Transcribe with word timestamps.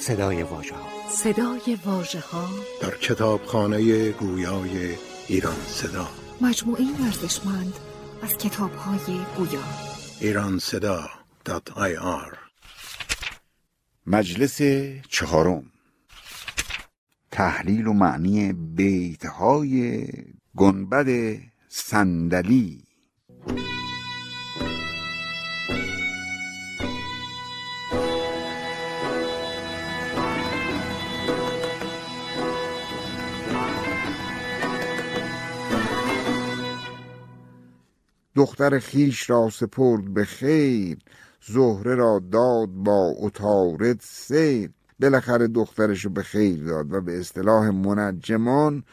صدای 0.00 0.42
واژه 0.42 0.74
ها 0.74 1.08
صدای 1.08 1.78
واژه 1.84 2.20
ها 2.20 2.48
در 2.82 2.96
کتابخانه 2.96 4.10
گویای 4.10 4.94
ایران 5.28 5.60
صدا. 5.66 6.08
مجموعه 6.40 6.84
ارزشمند 7.04 7.74
از 8.22 8.36
کتاب 8.36 8.74
های 8.74 9.20
گویا. 9.36 9.60
ایران 10.20 10.58
صدا 10.58 11.08
آی 11.74 11.96
آر 11.96 12.38
مجلس 14.06 14.62
چهارم. 15.08 15.64
تحلیل 17.30 17.86
و 17.86 17.92
معنی 17.92 18.52
بیت 18.52 19.26
های 19.26 20.06
گنبد 20.56 21.38
صندلی. 21.68 22.89
دختر 38.40 38.78
خیش 38.78 39.30
را 39.30 39.50
سپرد 39.50 40.14
به 40.14 40.24
خیر 40.24 40.98
زهره 41.46 41.94
را 41.94 42.22
داد 42.32 42.68
با 42.68 43.14
اتارد 43.16 44.00
سیر. 44.00 44.70
بالاخره 45.00 45.48
دخترش 45.48 46.04
رو 46.04 46.10
به 46.10 46.22
خیر 46.22 46.64
داد 46.64 46.92
و 46.92 47.00
به 47.00 47.18
اصطلاح 47.18 47.70
منجمان 47.70 48.84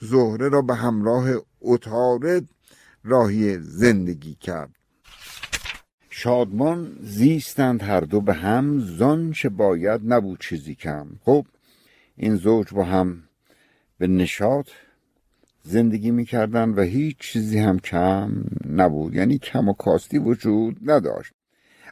زهره 0.00 0.48
را 0.48 0.62
به 0.62 0.74
همراه 0.74 1.28
اتارد 1.60 2.44
راهی 3.04 3.58
زندگی 3.58 4.34
کرد. 4.34 4.70
شادمان 6.10 6.96
زیستند 7.02 7.82
هر 7.82 8.00
دو 8.00 8.20
به 8.20 8.34
هم 8.34 8.80
زان 8.80 9.32
چه 9.32 9.48
باید 9.48 10.00
نبود 10.04 10.40
چیزی 10.40 10.74
کم. 10.74 11.06
خب 11.24 11.46
این 12.16 12.36
زوج 12.36 12.74
با 12.74 12.84
هم 12.84 13.22
به 13.98 14.06
نشاط 14.06 14.68
زندگی 15.62 16.10
می‌کردن 16.10 16.70
و 16.70 16.82
هیچ 16.82 17.16
چیزی 17.18 17.58
هم 17.58 17.78
کم 17.78 18.44
نبود. 18.68 19.14
یعنی 19.14 19.38
کم 19.38 19.68
و 19.68 19.72
کاستی 19.72 20.18
وجود 20.18 20.90
نداشت. 20.90 21.32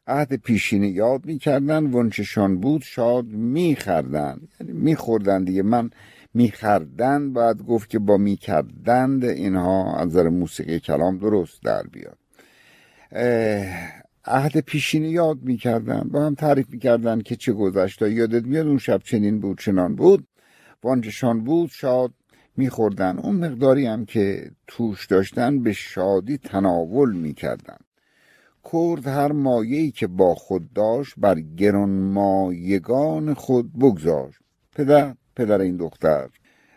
عهد 0.07 0.37
پیشینی 0.37 0.89
یاد 0.89 1.27
می‌کردن 1.27 1.85
ونچشان 1.85 2.61
بود 2.61 2.83
شاد 2.83 3.27
میخردن. 3.27 4.41
یعنی 4.61 4.73
میخوردن 4.73 5.45
دیگه. 5.45 5.63
من 5.63 5.91
میخردن 6.35 7.33
باید 7.33 7.63
گفت 7.63 7.91
که 7.91 7.99
با 7.99 8.17
می‌کردند 8.17 9.25
اینها 9.25 9.97
از 10.01 10.07
نظر 10.07 10.29
موسیقی 10.29 10.81
کلام 10.81 11.19
درست 11.19 11.63
در 11.63 11.83
بیاد. 11.83 12.19
عهد 14.25 14.61
پیشینی 14.61 15.09
یاد 15.09 15.43
می‌کردن. 15.43 16.09
با 16.13 16.27
هم 16.27 16.35
تعریف 16.35 16.71
می‌کردن 16.71 17.21
که 17.21 17.37
چه 17.37 17.53
گذشته 17.53 18.13
یادت 18.13 18.45
میاد 18.45 18.67
اون 18.67 18.79
شب 18.79 19.01
چنین 19.05 19.41
بود 19.41 19.59
چنان 19.61 19.95
بود. 19.95 20.27
وانجشان 20.83 21.45
بود 21.45 21.71
شاد 21.71 22.13
میخوردن. 22.59 23.19
اون 23.19 23.37
مقداری 23.37 23.87
هم 23.87 24.05
که 24.05 24.51
توش 24.67 25.07
داشتن 25.07 25.63
به 25.63 25.73
شادی 25.73 26.39
تناول 26.39 27.13
می‌کردن. 27.17 27.79
کرد 28.73 29.07
هر 29.07 29.33
مایهی 29.33 29.91
که 29.91 30.07
با 30.07 30.35
خود 30.35 30.73
داشت 30.73 31.15
بر 31.17 31.41
گران 31.41 31.91
مایگان 31.91 33.35
خود 33.35 33.79
بگذاشت. 33.79 34.39
پدر 34.75 35.15
پدر 35.37 35.61
این 35.61 35.77
دختر 35.77 36.29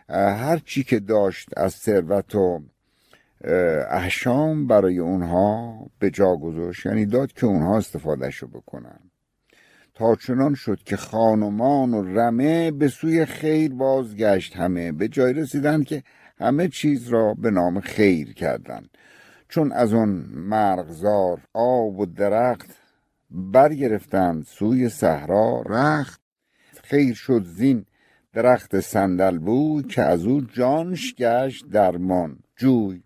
هر 0.08 0.58
چی 0.64 0.84
که 0.84 1.00
داشت 1.00 1.48
از 1.56 1.72
ثروت 1.72 2.34
و 2.34 2.62
احشام 3.90 4.66
برای 4.66 4.98
اونها 4.98 5.86
به 5.98 6.10
جا 6.10 6.36
گذاشت. 6.36 6.86
یعنی 6.86 7.06
داد 7.06 7.32
که 7.32 7.46
اونها 7.46 7.76
استفادهش 7.76 8.36
رو 8.36 8.48
بکنن. 8.48 9.00
تا 9.94 10.14
چنان 10.14 10.54
شد 10.54 10.82
که 10.82 10.96
خانمان 10.96 11.94
و 11.94 12.02
رمه 12.02 12.70
به 12.70 12.88
سوی 12.88 13.24
خیر 13.24 13.74
بازگشت 13.74 14.56
همه 14.56 14.92
به 14.92 15.08
جای 15.08 15.32
رسیدن 15.32 15.82
که 15.82 16.02
همه 16.38 16.68
چیز 16.68 17.08
را 17.08 17.34
به 17.34 17.50
نام 17.50 17.80
خیر 17.80 18.32
کردند. 18.32 18.90
چون 19.48 19.72
از 19.72 19.94
آن 19.94 20.08
مرغزار 20.34 21.40
آب 21.52 21.98
و 21.98 22.06
درخت 22.06 22.70
برگرفتند 23.30 24.44
سوی 24.44 24.88
صحرا 24.88 25.62
رخت. 25.66 26.20
خیر 26.84 27.14
شد 27.14 27.44
زین 27.44 27.86
درخت 28.32 28.80
صندل 28.80 29.38
بود 29.38 29.88
که 29.88 30.02
از 30.02 30.26
او 30.26 30.40
جانش 30.40 31.14
گشت 31.14 31.68
درمان 31.70 32.38
جوی. 32.56 33.02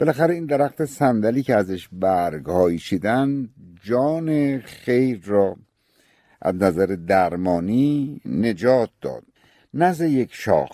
بالاخره 0.00 0.34
این 0.34 0.46
درخت 0.46 0.84
صندلی 0.84 1.42
که 1.42 1.54
ازش 1.54 1.88
برگهایی 1.92 2.78
شیدن 2.78 3.48
جان 3.82 4.58
خیر 4.58 5.20
را 5.24 5.56
از 6.44 6.54
نظر 6.54 6.86
درمانی 6.86 8.20
نجات 8.24 8.90
داد. 9.00 9.22
نز 9.74 10.00
یک 10.00 10.34
شاخ 10.34 10.70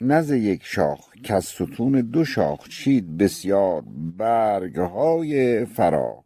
نز 0.00 0.30
یک 0.30 0.60
شاخ 0.64 1.12
که 1.22 1.34
از 1.34 1.44
ستون 1.44 1.92
دو 2.00 2.24
شاخ 2.24 2.68
چید 2.68 3.16
بسیار 3.16 3.82
برگهای 4.18 5.64
فرا. 5.64 6.24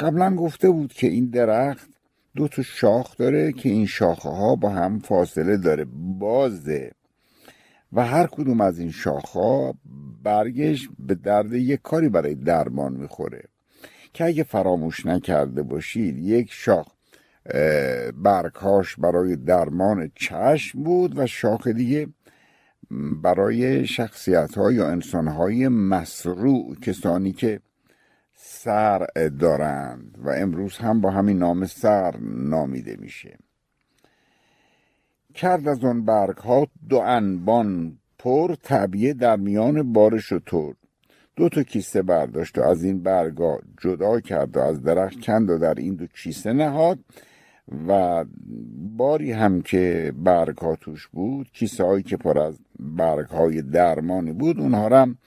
قبلا 0.00 0.34
گفته 0.34 0.70
بود 0.70 0.92
که 0.92 1.06
این 1.06 1.26
درخت 1.26 1.90
دو 2.36 2.48
تا 2.48 2.62
شاخ 2.62 3.16
داره 3.16 3.52
که 3.52 3.68
این 3.68 3.86
شاخه 3.86 4.28
ها 4.28 4.56
با 4.56 4.68
هم 4.70 4.98
فاصله 4.98 5.56
داره 5.56 5.86
بازه. 6.18 6.92
و 7.92 8.04
هر 8.04 8.26
کدوم 8.26 8.60
از 8.60 8.78
این 8.78 8.90
شاخه 8.90 9.74
برگش 10.22 10.88
به 10.98 11.14
درد 11.14 11.52
یک 11.52 11.80
کاری 11.82 12.08
برای 12.08 12.34
درمان 12.34 12.92
می‌خوره. 12.92 13.44
که 14.14 14.24
اگه 14.24 14.42
فراموش 14.42 15.06
نکرده 15.06 15.62
باشید 15.62 16.18
یک 16.18 16.52
شاخ 16.52 16.86
برکاش 18.14 18.96
برای 18.96 19.36
درمان 19.36 20.10
چشم 20.14 20.82
بود 20.82 21.18
و 21.18 21.26
شاخ 21.26 21.66
دیگه 21.66 22.08
برای 23.22 23.86
شخصیت 23.86 24.58
ها 24.58 24.72
یا 24.72 24.88
انسان 24.88 25.28
های 25.28 25.68
مسروع 25.68 26.76
کسانی 26.80 27.32
که 27.32 27.60
سر 28.34 29.06
دارند 29.40 30.18
و 30.18 30.30
امروز 30.30 30.76
هم 30.76 31.00
با 31.00 31.10
همین 31.10 31.38
نام 31.38 31.66
سر 31.66 32.16
نامیده 32.20 32.96
میشه. 32.96 33.38
کرد 35.34 35.68
از 35.68 35.84
آن 35.84 36.04
برگ 36.04 36.36
ها 36.36 36.66
دو 36.88 36.98
انبان 36.98 37.98
پر 38.18 38.54
طبیعه 38.54 39.12
در 39.12 39.36
میان 39.36 39.92
بارش 39.92 40.32
و 40.32 40.38
تور 40.38 40.74
دو 41.36 41.48
تا 41.48 41.62
کیسه 41.62 42.02
برداشت 42.02 42.58
و 42.58 42.62
از 42.62 42.84
این 42.84 43.02
برگا 43.02 43.58
جدا 43.80 44.20
کرد 44.20 44.56
و 44.56 44.60
از 44.60 44.82
درخت 44.82 45.20
کند 45.20 45.50
و 45.50 45.58
در 45.58 45.74
این 45.74 45.94
دو 45.94 46.06
کیسه 46.06 46.52
نهاد 46.52 46.98
و 47.88 48.24
باری 48.96 49.32
هم 49.32 49.62
که 49.62 50.12
برگ 50.16 50.58
ها 50.58 50.76
توش 50.76 51.08
بود 51.08 51.50
کیسه 51.52 51.84
هایی 51.84 52.02
که 52.02 52.16
پر 52.16 52.38
از 52.38 52.58
برگ 52.78 53.26
های 53.26 53.62
درمانی 53.62 54.32
بود 54.32 54.60
اونها 54.60 54.88
هم 54.88 55.18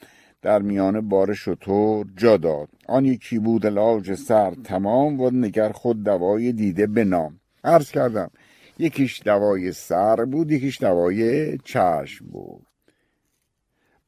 در 0.41 0.61
میان 0.61 1.09
بار 1.09 1.33
شطور 1.33 2.07
جا 2.17 2.37
داد. 2.37 2.69
آن 2.87 3.05
یکی 3.05 3.39
بود 3.39 3.65
لاج 3.65 4.13
سر 4.13 4.53
تمام 4.63 5.21
و 5.21 5.29
نگر 5.29 5.71
خود 5.71 6.03
دوای 6.03 6.51
دیده 6.51 6.87
به 6.87 7.03
نام. 7.03 7.39
عرض 7.63 7.91
کردم 7.91 8.31
یکیش 8.79 9.21
دوای 9.23 9.71
سر 9.71 10.25
بود 10.25 10.51
یکیش 10.51 10.81
دوای 10.81 11.57
چشم 11.57 12.25
بود. 12.25 12.66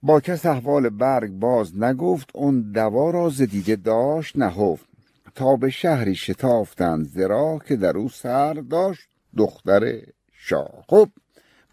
با 0.03 0.19
کس 0.19 0.45
احوال 0.45 0.89
برگ 0.89 1.31
باز 1.31 1.77
نگفت 1.77 2.29
اون 2.33 2.71
دوا 2.71 3.09
را 3.09 3.29
دیده 3.29 3.75
داشت 3.75 4.37
نهفت. 4.37 4.89
تا 5.35 5.55
به 5.55 5.69
شهری 5.69 6.15
شتافتند 6.15 7.07
زرا 7.07 7.59
که 7.67 7.75
در 7.75 7.97
او 7.97 8.09
سر 8.09 8.53
داشت 8.53 9.09
دختر 9.37 10.01
شاه. 10.31 10.85
خب 10.87 11.09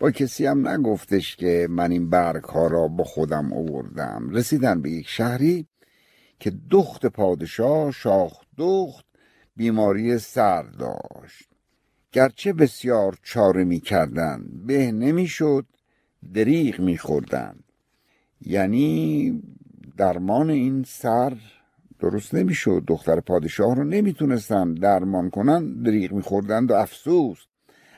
با 0.01 0.11
کسی 0.11 0.47
هم 0.47 0.69
نگفتش 0.69 1.37
که 1.37 1.67
من 1.71 1.91
این 1.91 2.11
برگ 2.11 2.45
ها 2.45 2.67
را 2.67 2.89
با 2.89 3.05
خودم 3.05 3.53
آوردم. 3.53 4.31
رسیدن 4.33 4.83
به 4.83 4.91
یک 4.91 5.09
شهری 5.09 5.67
که 6.41 6.53
دخت 6.71 7.07
پادشاه 7.07 7.91
شاخ 7.91 8.33
دخت 8.59 9.07
بیماری 9.57 10.19
سر 10.19 10.63
داشت. 10.63 11.49
گرچه 12.13 12.53
بسیار 12.53 13.19
چاره 13.23 13.65
می 13.65 13.81
کردن 13.81 14.45
به 14.67 14.93
نمی 14.93 15.27
شد 15.27 15.67
دریغ 16.35 16.81
می 16.81 16.99
خوردن 16.99 17.57
یعنی 18.41 19.43
درمان 19.97 20.51
این 20.51 20.85
سر 20.87 21.33
درست 22.01 22.35
نمی‌شد. 22.35 22.83
دختر 22.87 23.21
پادشاه 23.21 23.75
رو 23.75 23.85
نمی‌تونستن 23.85 24.75
درمان 24.75 25.31
کنن 25.31 25.83
دریغ 25.83 26.13
میخوردند 26.13 26.71
و 26.71 26.75
افسوس. 26.75 27.39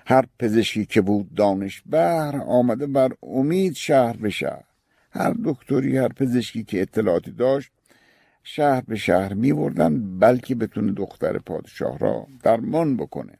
هر 0.07 0.25
پزشکی 0.39 0.87
که 0.87 1.01
بود 1.01 1.35
دانش 1.35 1.83
بهر 1.87 2.37
آمده 2.47 2.87
بر 2.87 3.13
امید 3.23 3.73
شهر 3.73 4.17
به 4.17 4.31
شهر 4.31 4.65
هر 5.11 5.35
دکتری 5.45 5.97
هر 5.97 6.09
پزشکی 6.09 6.65
که 6.65 6.83
اطلاعاتی 6.83 7.31
داشت 7.33 7.73
شهر 8.43 8.81
به 8.81 8.97
شهر 8.97 9.35
میبردن 9.35 10.19
بلکه 10.19 10.55
بتونه 10.55 10.93
دختر 10.93 11.39
پادشاه 11.39 11.99
را 11.99 12.27
درمان 12.43 12.97
بکنه. 12.97 13.39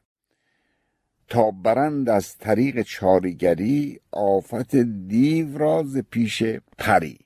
تا 1.29 1.51
برند 1.51 2.09
از 2.09 2.37
طریق 2.37 2.81
چاریگری 2.81 3.99
آفت 4.11 4.75
دیو 5.07 5.57
راز 5.57 5.97
پیش 5.97 6.43
پری. 6.77 7.19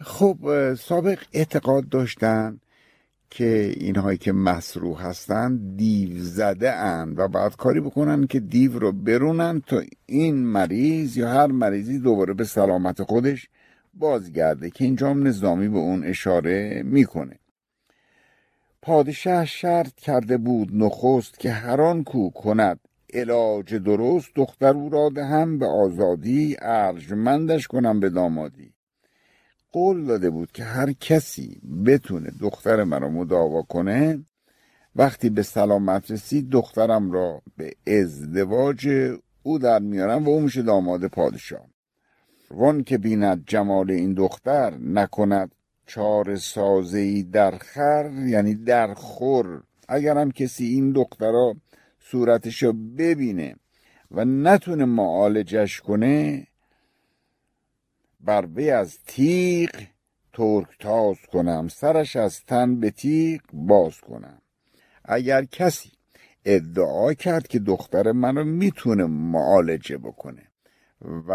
خب 0.00 0.74
سابق 0.74 1.18
اعتقاد 1.32 1.88
داشتن 1.88 2.60
که 3.30 3.74
اینهایی 3.76 4.18
که 4.18 4.32
مسروع 4.32 5.00
هستند 5.00 5.76
دیو 5.76 6.18
زده 6.18 6.72
اند 6.72 7.18
و 7.18 7.28
بعد 7.28 7.56
کاری 7.56 7.80
بکنن 7.80 8.26
که 8.26 8.40
دیو 8.40 8.78
رو 8.78 8.92
برونن 8.92 9.62
تا 9.66 9.82
این 10.06 10.46
مریض 10.46 11.16
یا 11.16 11.28
هر 11.28 11.46
مریضی 11.46 11.98
دوباره 11.98 12.34
به 12.34 12.44
سلامت 12.44 13.02
خودش 13.02 13.48
بازگرده 13.94 14.70
که 14.70 14.84
اینجا 14.84 15.12
نظامی 15.12 15.68
به 15.68 15.78
اون 15.78 16.04
اشاره 16.04 16.82
می‌کنه. 16.84 17.38
پادشاه 18.82 19.44
شرط 19.44 19.94
کرده 19.94 20.36
بود 20.36 20.68
نخست 20.72 21.38
که 21.38 21.50
هران 21.50 22.04
کو 22.04 22.30
کند 22.30 22.80
علاج 23.12 23.74
درست 23.74 24.28
دختر 24.34 24.74
او 24.74 24.90
را 24.90 25.10
هم 25.16 25.58
به 25.58 25.66
آزادی 25.66 26.56
ارجمندش 26.60 27.66
کنم 27.66 28.00
به 28.00 28.10
دامادی. 28.10 28.74
قول 29.72 30.04
داده 30.04 30.30
بود 30.30 30.52
که 30.52 30.64
هر 30.64 30.92
کسی 30.92 31.60
بتونه 31.86 32.30
دختر 32.40 32.84
مرا 32.84 33.08
مداوا 33.08 33.62
کنه 33.62 34.24
وقتی 34.96 35.30
به 35.30 35.42
سلامت 35.42 36.10
رسید 36.10 36.50
دخترم 36.50 37.12
را 37.12 37.42
به 37.56 37.72
ازدواج 37.86 38.88
او 39.42 39.58
در 39.58 39.78
میارم 39.78 40.24
و 40.24 40.30
او 40.30 40.40
میشه 40.40 40.62
داماد 40.62 41.06
پادشاه. 41.06 41.66
وان 42.50 42.84
که 42.84 42.98
بیند 42.98 43.44
جمال 43.46 43.90
این 43.90 44.14
دختر 44.14 44.74
نکند 44.78 45.54
چار 45.86 46.36
سازهی 46.36 47.22
در 47.22 47.58
خر 47.58 48.10
یعنی 48.26 48.54
در 48.54 48.94
خور. 48.94 49.62
اگرم 49.88 50.30
کسی 50.30 50.64
این 50.64 50.92
دخترا 50.92 51.54
صورتشو 52.10 52.72
ببینه 52.72 53.56
و 54.10 54.24
نتونه 54.24 54.84
معالجش 54.84 55.80
کنه 55.80 56.46
بر 58.20 58.46
وی 58.54 58.70
از 58.70 58.98
تیغ 59.06 59.70
ترک 60.32 60.66
تاز 60.78 61.16
کنم 61.32 61.68
سرش 61.68 62.16
از 62.16 62.40
تن 62.40 62.80
به 62.80 62.90
تیغ 62.90 63.40
باز 63.52 64.00
کنم. 64.00 64.38
اگر 65.04 65.44
کسی 65.44 65.92
ادعا 66.44 67.14
کرد 67.14 67.48
که 67.48 67.58
دختر 67.58 68.12
منو 68.12 68.44
می‌تونه 68.44 69.04
معالجه 69.04 69.98
بکنه 69.98 70.42
و 71.28 71.32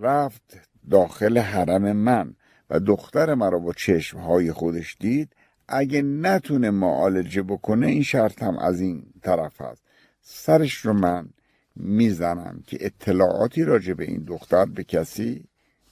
رفت 0.00 0.60
داخل 0.90 1.38
حرم 1.38 1.92
من 1.92 2.34
و 2.70 2.80
دختر 2.80 3.34
مرا 3.34 3.58
با 3.58 3.72
چشمهای 3.72 4.52
خودش 4.52 4.96
دید 5.00 5.36
اگه 5.68 6.02
نتونه 6.02 6.70
معالجه 6.70 7.42
بکنه 7.42 7.86
این 7.86 8.02
شرط 8.02 8.42
هم 8.42 8.58
از 8.58 8.80
این 8.80 9.04
طرف 9.22 9.60
هست. 9.60 9.82
سرش 10.22 10.74
رو 10.74 10.92
من 10.92 11.28
می‌زنم 11.76 12.62
که 12.66 12.78
اطلاعاتی 12.80 13.64
راجع 13.64 13.94
به 13.94 14.04
این 14.04 14.24
دختر 14.24 14.64
به 14.64 14.84
کسی 14.84 15.44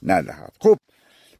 ندهد. 0.03 0.53
خب 0.59 0.77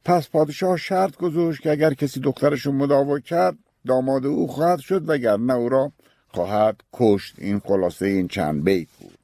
پس 0.05 0.29
پادشاه 0.29 0.77
شرط 0.77 1.15
گذاشت 1.15 1.61
که 1.61 1.71
اگر 1.71 1.93
کسی 1.93 2.19
دخترش 2.19 2.65
رو 2.65 2.71
مداوا 2.71 3.19
کرد 3.19 3.57
داماد 3.87 4.25
او 4.25 4.47
خواهد 4.47 4.79
شد 4.79 5.09
وگرنه 5.09 5.53
او 5.53 5.69
را 5.69 5.91
خواهد 6.27 6.81
کشت. 6.93 7.35
این 7.37 7.59
خلاصه 7.59 8.05
این 8.05 8.27
چند 8.27 8.63
بیت 8.63 8.87
بود. 8.99 9.17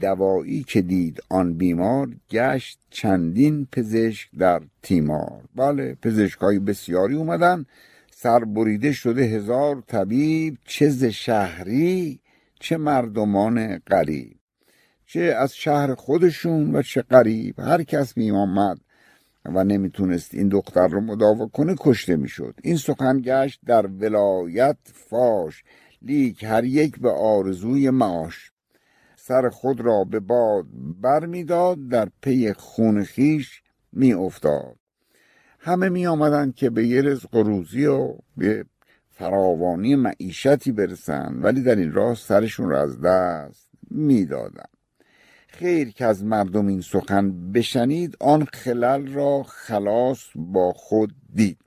بیدوایی 0.00 0.62
که 0.62 0.82
دید 0.82 1.22
آن 1.28 1.54
بیمار 1.54 2.08
گشت 2.30 2.78
چندین 2.90 3.66
پزشک 3.72 4.28
در 4.38 4.62
تیمار. 4.82 5.42
بله 5.54 5.94
پزشک 6.02 6.38
های 6.38 6.58
بسیاری 6.58 7.14
اومدن 7.14 7.66
سر 8.10 8.44
بریده 8.44 8.92
شده 8.92 9.22
هزار 9.22 9.82
طبیب 9.86 10.58
چه 10.64 10.88
ز 10.88 11.04
شهری 11.04 12.20
چه 12.60 12.76
مردمان 12.76 13.78
غریب. 13.78 14.36
چه 15.06 15.20
از 15.20 15.54
شهر 15.54 15.94
خودشون 15.94 16.76
و 16.76 16.82
چه 16.82 17.02
غریب. 17.02 17.60
هر 17.60 17.82
کس 17.82 18.16
می 18.16 18.30
آمد 18.30 18.78
و 19.44 19.64
نمی‌تونست 19.64 20.34
این 20.34 20.48
دختر 20.48 20.88
رو 20.88 21.00
مداوا 21.00 21.46
کنه 21.46 21.74
کشته 21.80 22.16
می‌شد. 22.16 22.54
این 22.62 22.76
سخن 22.76 23.20
گشت 23.24 23.60
در 23.66 23.86
ولایت 23.86 24.76
فاش. 24.84 25.64
لیک 26.02 26.44
هر 26.44 26.64
یک 26.64 26.98
به 26.98 27.10
آرزوی 27.10 27.90
معاش. 27.90 28.52
سر 29.30 29.48
خود 29.48 29.80
را 29.80 30.04
به 30.04 30.20
باد 30.20 30.66
بر 31.00 31.26
می‌داد 31.26 31.88
در 31.88 32.08
پی 32.22 32.52
خون 32.52 33.04
خیش 33.04 33.62
می 33.92 34.12
افتاد 34.12 34.76
همه 35.58 35.88
می 35.88 36.06
آمدن 36.06 36.52
که 36.52 36.70
به 36.70 36.86
یه 36.86 37.02
رزق 37.02 37.34
و 37.34 37.42
روزی 37.42 37.86
و 37.86 38.14
به 38.36 38.64
فراوانی 39.10 39.94
معیشتی 39.94 40.72
برسن 40.72 41.40
ولی 41.42 41.62
در 41.62 41.76
این 41.76 41.92
راه 41.92 42.14
سرشون 42.14 42.68
را 42.68 42.82
از 42.82 43.00
دست 43.00 43.68
می‌دادن 43.90 44.70
خیر 45.48 45.90
که 45.90 46.04
از 46.04 46.24
مردم 46.24 46.66
این 46.66 46.80
سخن 46.80 47.52
بشنید 47.52 48.16
آن 48.20 48.44
خلل 48.44 49.12
را 49.12 49.42
خلاص 49.42 50.24
با 50.34 50.72
خود 50.72 51.14
دید. 51.34 51.58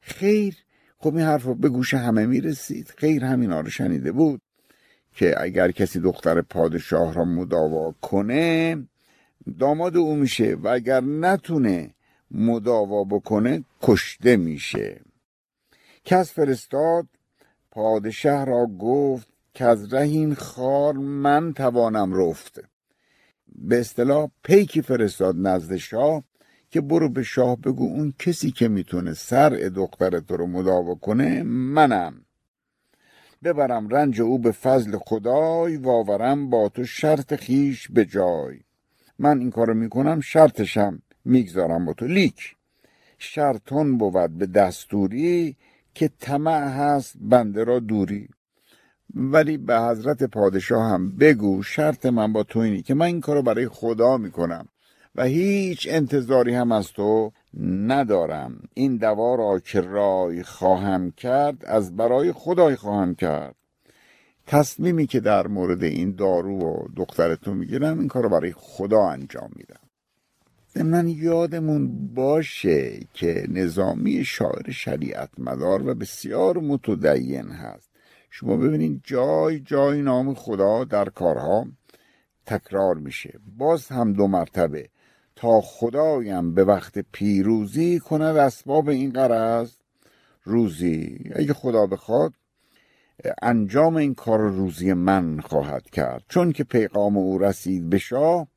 خیر 0.00 0.56
خب 0.98 1.16
این 1.16 1.26
حرف 1.26 1.46
به 1.46 1.68
گوش 1.68 1.94
همه 1.94 2.26
می 2.26 2.40
رسید 2.40 2.92
خیر 2.96 3.24
همینا 3.24 3.60
رو 3.60 3.70
شنیده 3.70 4.12
بود. 4.12 4.40
که 5.20 5.42
اگر 5.42 5.70
کسی 5.70 6.00
دختر 6.00 6.42
پادشاه 6.42 7.14
را 7.14 7.24
مداوا 7.24 7.94
کنه 8.00 8.76
داماد 9.58 9.96
او 9.96 10.16
میشه 10.16 10.54
و 10.54 10.68
اگر 10.68 11.00
نتونه 11.00 11.94
مداوا 12.30 13.04
بکنه 13.04 13.64
کشته 13.82 14.36
میشه. 14.36 15.00
کس 16.04 16.32
فرستاد 16.32 17.06
پادشاه 17.70 18.44
را 18.44 18.66
گفت 18.66 19.28
که 19.54 19.64
از 19.64 19.94
رهین 19.94 20.34
خار 20.34 20.94
من 20.94 21.52
توانم 21.52 22.14
رفت. 22.14 22.60
به 23.48 23.80
اصطلاح 23.80 24.30
پیکی 24.44 24.82
فرستاد 24.82 25.34
نزد 25.38 25.76
شاه 25.76 26.24
که 26.70 26.80
برو 26.80 27.08
به 27.08 27.22
شاه 27.22 27.56
بگو 27.56 27.84
اون 27.84 28.14
کسی 28.18 28.50
که 28.50 28.68
می‌تونه 28.68 29.14
سر 29.14 29.50
دختر 29.50 30.20
تو 30.20 30.36
رو 30.36 30.46
مداوا 30.46 30.94
کنه 30.94 31.42
منم. 31.42 32.24
ببرم 33.44 33.88
رنج 33.88 34.20
او 34.20 34.38
به 34.38 34.52
فضل 34.52 34.98
خدای 34.98 35.76
واورم 35.76 36.50
با 36.50 36.68
تو 36.68 36.84
شرط 36.84 37.34
خیش 37.34 37.88
به 37.90 38.04
جای. 38.04 38.60
من 39.18 39.38
این 39.38 39.50
کارو 39.50 39.74
می‌کنم 39.74 40.20
شرطشم 40.20 41.02
می‌گذارم 41.24 41.84
با 41.84 41.92
تو. 41.92 42.06
لیک. 42.06 42.56
شرطون 43.18 43.98
بود 43.98 44.38
به 44.38 44.46
دستوری 44.46 45.56
که 45.94 46.10
طمع 46.20 46.68
هست 46.68 47.16
بنده 47.20 47.64
را 47.64 47.78
دوری. 47.78 48.28
ولی 49.14 49.56
به 49.56 49.80
حضرت 49.80 50.24
پادشاه 50.24 50.90
هم 50.90 51.16
بگو 51.16 51.62
شرط 51.62 52.06
من 52.06 52.32
با 52.32 52.42
تو 52.42 52.58
اینی 52.58 52.82
که 52.82 52.94
من 52.94 53.06
این 53.06 53.20
کارو 53.20 53.42
برای 53.42 53.68
خدا 53.68 54.16
می‌کنم. 54.16 54.68
و 55.14 55.24
هیچ 55.24 55.88
انتظاری 55.90 56.54
هم 56.54 56.72
از 56.72 56.92
تو 56.92 57.32
ندارم. 57.60 58.62
این 58.74 58.96
دوا 58.96 59.34
را 59.34 59.60
که 59.60 59.80
رای 59.80 60.42
خواهم 60.42 61.10
کرد 61.10 61.64
از 61.64 61.96
برای 61.96 62.32
خدای 62.32 62.76
خواهم 62.76 63.14
کرد. 63.14 63.54
تصمیمی 64.46 65.06
که 65.06 65.20
در 65.20 65.46
مورد 65.46 65.84
این 65.84 66.14
دارو 66.14 66.58
و 66.58 66.88
دخترتون 66.96 67.56
می‌گیرم 67.56 67.98
این 67.98 68.08
کار 68.08 68.22
رو 68.22 68.28
برای 68.28 68.52
خدا 68.56 69.08
انجام 69.08 69.50
میدم. 69.56 69.80
ضمن 70.74 71.08
یادمون 71.08 72.14
باشه 72.14 73.00
که 73.14 73.46
نظامی 73.48 74.24
شاعر 74.24 74.70
شریعت 74.70 75.30
مدار 75.38 75.88
و 75.88 75.94
بسیار 75.94 76.58
متدین 76.58 77.48
هست. 77.48 77.90
شما 78.30 78.56
ببینید 78.56 79.00
جای 79.04 79.60
جای 79.60 80.02
نام 80.02 80.34
خدا 80.34 80.84
در 80.84 81.04
کارها 81.04 81.66
تکرار 82.46 82.94
میشه. 82.94 83.38
باز 83.58 83.88
هم 83.88 84.12
دو 84.12 84.26
مرتبه. 84.26 84.88
تا 85.40 85.60
خدایم 85.60 86.54
به 86.54 86.64
وقت 86.64 86.98
پیروزی 86.98 87.98
کند 87.98 88.36
اسباب 88.36 88.88
این 88.88 89.12
قرض 89.12 89.72
روزی 90.44 91.30
اگه 91.34 91.54
خدا 91.54 91.86
بخواد 91.86 92.32
انجام 93.42 93.96
این 93.96 94.14
کار 94.14 94.38
روزی 94.38 94.92
من 94.92 95.40
خواهد 95.40 95.90
کرد. 95.90 96.24
چون 96.28 96.52
که 96.52 96.64
پیغام 96.64 97.16
او 97.16 97.38
رسید 97.38 97.90
به 97.90 97.98
شاه 97.98 98.48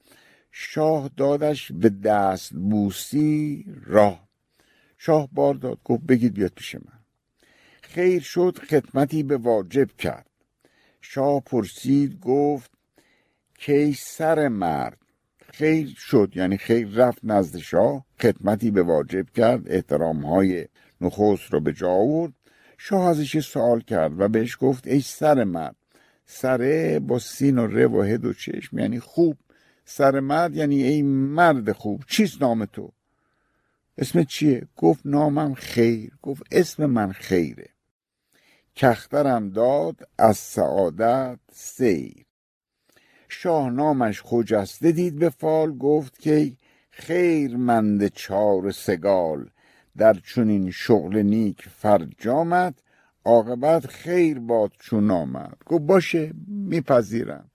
شاه 0.52 1.10
دادش 1.18 1.72
به 1.72 1.90
دست 1.90 2.54
بوسی 2.54 3.66
راه. 3.86 4.28
شاه 4.98 5.30
بار 5.32 5.54
داد 5.54 5.80
گفت 5.84 6.04
بگید 6.04 6.34
بیاد 6.34 6.52
پیش 6.56 6.76
من. 6.76 7.00
خیر 7.82 8.22
شد 8.22 8.58
خدمتی 8.70 9.24
به 9.24 9.38
واجب 9.38 9.92
کرد. 9.98 10.30
شاه 11.02 11.42
پرسید 11.42 12.20
گفت 12.20 12.72
کی 13.60 13.94
سر 13.94 14.48
مرد؟ 14.48 15.03
خیر 15.54 15.96
شد 15.98 16.32
یعنی 16.36 16.58
خیر 16.58 16.88
رفت 16.88 17.20
نزد 17.24 17.58
شاه. 17.58 18.06
خدمتی 18.22 18.72
به 18.72 18.84
واجب 18.84 19.30
کرد 19.30 19.72
احترام 19.72 20.26
های 20.26 20.68
نخست 21.02 21.54
رو 21.54 21.60
به 21.60 21.74
جا 21.74 21.90
آورد. 21.90 22.34
شاه 22.78 23.08
ازش 23.08 23.40
سوال 23.40 23.82
کرد 23.82 24.20
و 24.20 24.28
بهش 24.28 24.58
گفت 24.60 24.88
ای 24.88 25.02
سر 25.02 25.44
مرد 25.44 25.76
سره 26.26 27.00
با 27.00 27.20
سین 27.20 27.58
و 27.58 27.68
ره 27.68 27.88
و 27.88 28.02
هد 28.02 28.26
و 28.26 28.34
چشم 28.34 28.80
یعنی 28.80 29.00
خوب. 29.00 29.38
سر 29.86 30.20
مرد 30.20 30.56
یعنی 30.56 30.84
ای 30.84 31.02
مرد 31.02 31.72
خوب. 31.72 32.04
چیست 32.08 32.42
نام 32.42 32.66
تو؟ 32.66 32.92
اسم 33.98 34.24
چیه؟ 34.24 34.68
گفت 34.78 35.02
نامم 35.06 35.54
خیر. 35.54 36.12
گفت 36.22 36.44
اسم 36.52 36.86
من 36.86 37.12
خیره. 37.12 37.70
کخترم 38.76 39.50
داد 39.50 40.10
از 40.18 40.38
سعادت 40.38 41.40
سیر. 41.52 42.26
شاهنامش 43.34 44.22
خجسته 44.26 44.92
دید 44.92 45.20
به 45.20 45.30
فال 45.30 45.78
گفت 45.78 46.20
که 46.20 46.52
خیر 46.92 47.58
مند 47.58 48.08
چار 48.08 48.72
سگال. 48.72 49.50
در 49.98 50.14
چنین 50.14 50.72
شغل 50.72 51.18
نیک 51.18 51.62
فرجامد 51.62 52.82
عاقبت 53.26 53.88
خیر 53.88 54.40
باد 54.40 54.72
چون 54.80 55.12
آمد. 55.12 55.58
گفت 55.66 55.82
باشه 55.82 56.34
میپذیرم. 56.48 57.50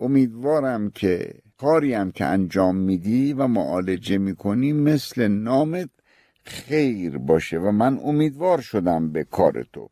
امیدوارم 0.00 0.90
که 0.90 1.34
کاریم 1.58 2.10
که 2.10 2.24
انجام 2.24 2.76
میدی 2.76 3.32
و 3.32 3.46
معالجه 3.46 4.18
می‌کنی 4.18 4.72
مثل 4.72 5.28
نامت 5.28 5.90
خیر 6.44 7.18
باشه 7.18 7.58
و 7.58 7.70
من 7.70 7.98
امیدوار 7.98 8.60
شدم 8.60 9.12
به 9.12 9.24
کار 9.24 9.66
تو. 9.72 9.88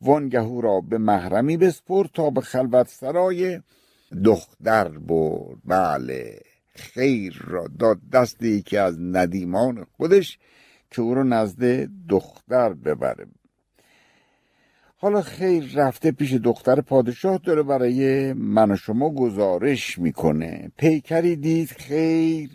وانگهو 0.00 0.60
را 0.60 0.80
به 0.80 0.98
محرمی 0.98 1.56
بسپر 1.56 2.06
تا 2.14 2.30
به 2.30 2.40
خلوت 2.40 2.88
سرای 2.88 3.60
دختر 4.24 4.88
برد. 4.88 5.58
بله 5.64 6.40
خیر 6.74 7.42
را 7.44 7.68
داد. 7.78 8.00
دست 8.12 8.42
یکی 8.42 8.76
از 8.76 8.98
ندیمان 9.00 9.86
خودش 9.96 10.38
که 10.90 11.02
او 11.02 11.14
را 11.14 11.22
نزد 11.22 11.88
دختر 12.08 12.72
ببره. 12.72 13.26
حالا 14.96 15.22
خیر 15.22 15.72
رفته 15.74 16.12
پیش 16.12 16.32
دختر 16.32 16.80
پادشاه 16.80 17.38
داره 17.38 17.62
برای 17.62 18.32
من 18.32 18.70
و 18.70 18.76
شما 18.76 19.10
گزارش 19.10 19.98
می‌کنه. 19.98 20.72
پیکری 20.76 21.36
دید 21.36 21.68
خیر 21.68 22.50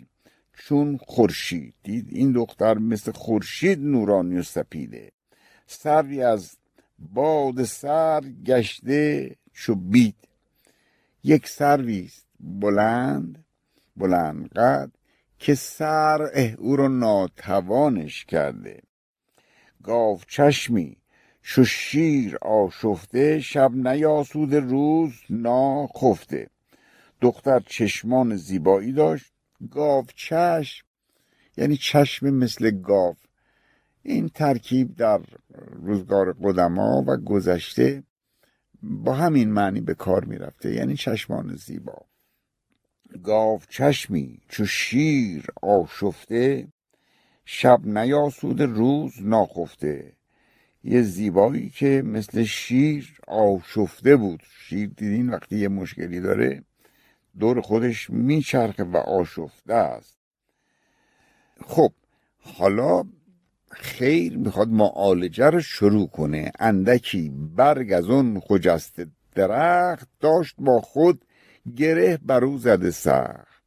چون 0.58 0.96
خورشید. 0.96 1.74
دید 1.82 2.06
این 2.10 2.32
دختر 2.32 2.74
مثل 2.74 3.12
خورشید 3.12 3.80
نورانی 3.80 4.38
و 4.38 4.42
سپیده. 4.42 5.12
سری 5.66 6.22
از 6.22 6.56
باد 6.98 7.64
سر 7.64 8.20
گشته 8.20 9.36
چو 9.52 9.74
یک 11.28 11.48
سرویست 11.48 12.26
بلند 12.40 13.44
بلند 13.96 14.48
قد 14.48 14.90
که 15.38 15.54
سر 15.54 16.22
او 16.58 16.76
رو 16.76 16.88
ناتوانش 16.88 18.24
کرده. 18.24 18.82
گاو 19.82 20.20
چشمی 20.28 20.96
چو 21.42 21.64
شیر 21.64 22.36
آشفته 22.42 23.40
شب 23.40 23.72
نیاسود 23.74 24.54
روز 24.54 25.12
ناخفته. 25.30 26.50
دختر 27.20 27.60
چشمان 27.60 28.36
زیبایی 28.36 28.92
داشت. 28.92 29.32
گاو 29.70 30.04
چشم 30.14 30.86
یعنی 31.56 31.76
چشم 31.76 32.30
مثل 32.30 32.70
گاو. 32.70 33.16
این 34.02 34.28
ترکیب 34.28 34.96
در 34.96 35.20
روزگار 35.82 36.32
قدما 36.32 37.04
و 37.06 37.16
گذشته 37.16 38.02
با 38.82 39.14
همین 39.14 39.52
معنی 39.52 39.80
به 39.80 39.94
کار 39.94 40.24
می‌رفته 40.24 40.74
یعنی 40.74 40.96
چشمان 40.96 41.56
زیبا. 41.56 42.06
گاو 43.22 43.60
چشمی 43.68 44.40
چو 44.48 44.66
شیر 44.66 45.46
آشفته 45.62 46.68
شب 47.44 47.86
نیاسود 47.86 48.62
روز 48.62 49.12
ناخفته. 49.22 50.12
یه 50.84 51.02
زیبایی 51.02 51.70
که 51.70 52.02
مثل 52.06 52.44
شیر 52.44 53.18
آشفته 53.26 54.16
بود. 54.16 54.42
شیر 54.58 54.88
دیدین 54.88 55.30
وقتی 55.30 55.58
یه 55.58 55.68
مشکلی 55.68 56.20
داره 56.20 56.64
دور 57.38 57.60
خودش 57.60 58.10
میچرخه 58.10 58.84
و 58.84 58.96
آشفته 58.96 59.74
است. 59.74 60.18
خب 61.66 61.92
حالا 62.40 63.04
خیر 63.70 64.36
می‌خواد 64.36 64.68
معالجه 64.68 65.50
رو 65.50 65.60
شروع 65.60 66.08
کنه. 66.08 66.52
اندکی 66.58 67.32
برگ 67.56 67.92
از 67.92 68.04
اون 68.04 68.40
خجست 68.40 69.02
درخت 69.34 70.08
داشت 70.20 70.54
با 70.58 70.80
خود 70.80 71.24
گره 71.76 72.18
بر 72.22 72.44
او 72.44 72.58
زده 72.58 72.90
سخت. 72.90 73.62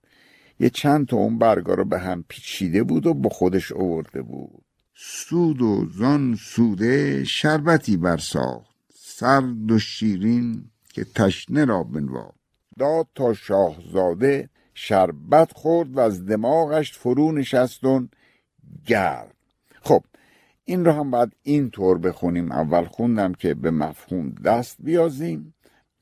یه 0.59 0.69
چند 0.69 1.07
تا 1.07 1.17
اون 1.17 1.37
برگا 1.37 1.73
رو 1.73 1.85
به 1.85 1.99
هم 1.99 2.25
پیچیده 2.27 2.83
بود 2.83 3.05
و 3.05 3.13
با 3.13 3.29
خودش 3.29 3.71
آورده 3.71 4.21
بود. 4.21 4.63
سود 4.95 5.61
و 5.61 5.85
زان 5.97 6.35
سوده 6.35 7.23
شربتی 7.23 7.97
برساخت. 7.97 8.75
سرد 8.95 9.71
و 9.71 9.79
شیرین 9.79 10.63
که 10.93 11.05
تشنه 11.15 11.65
را 11.65 11.83
بنوا 11.83 12.31
داد 12.79 13.07
تا 13.15 13.33
شاهزاده 13.33 14.49
شربت 14.73 15.51
خورد 15.53 15.97
و 15.97 15.99
از 15.99 16.25
دماغش 16.25 16.97
فرو 16.97 17.31
نشستون 17.31 18.09
گرد. 18.85 19.35
این 20.71 20.85
رو 20.85 20.91
هم 20.91 21.11
باید 21.11 21.35
اینطور 21.43 21.97
بخونیم. 21.97 22.51
اول 22.51 22.85
خوندم 22.85 23.33
که 23.33 23.53
به 23.53 23.71
مفهوم 23.71 24.29
دست 24.29 24.77
بیازیم 24.79 25.53